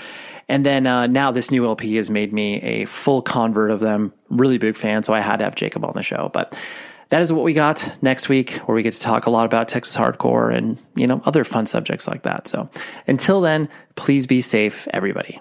[0.49, 4.13] And then uh, now this new LP has made me a full convert of them.
[4.31, 6.31] Really big fan, so I had to have Jacob on the show.
[6.33, 6.57] But
[7.11, 9.69] that is what we got next week, where we get to talk a lot about
[9.69, 12.49] Texas hardcore and you know other fun subjects like that.
[12.49, 12.71] So
[13.07, 15.41] until then, please be safe, everybody.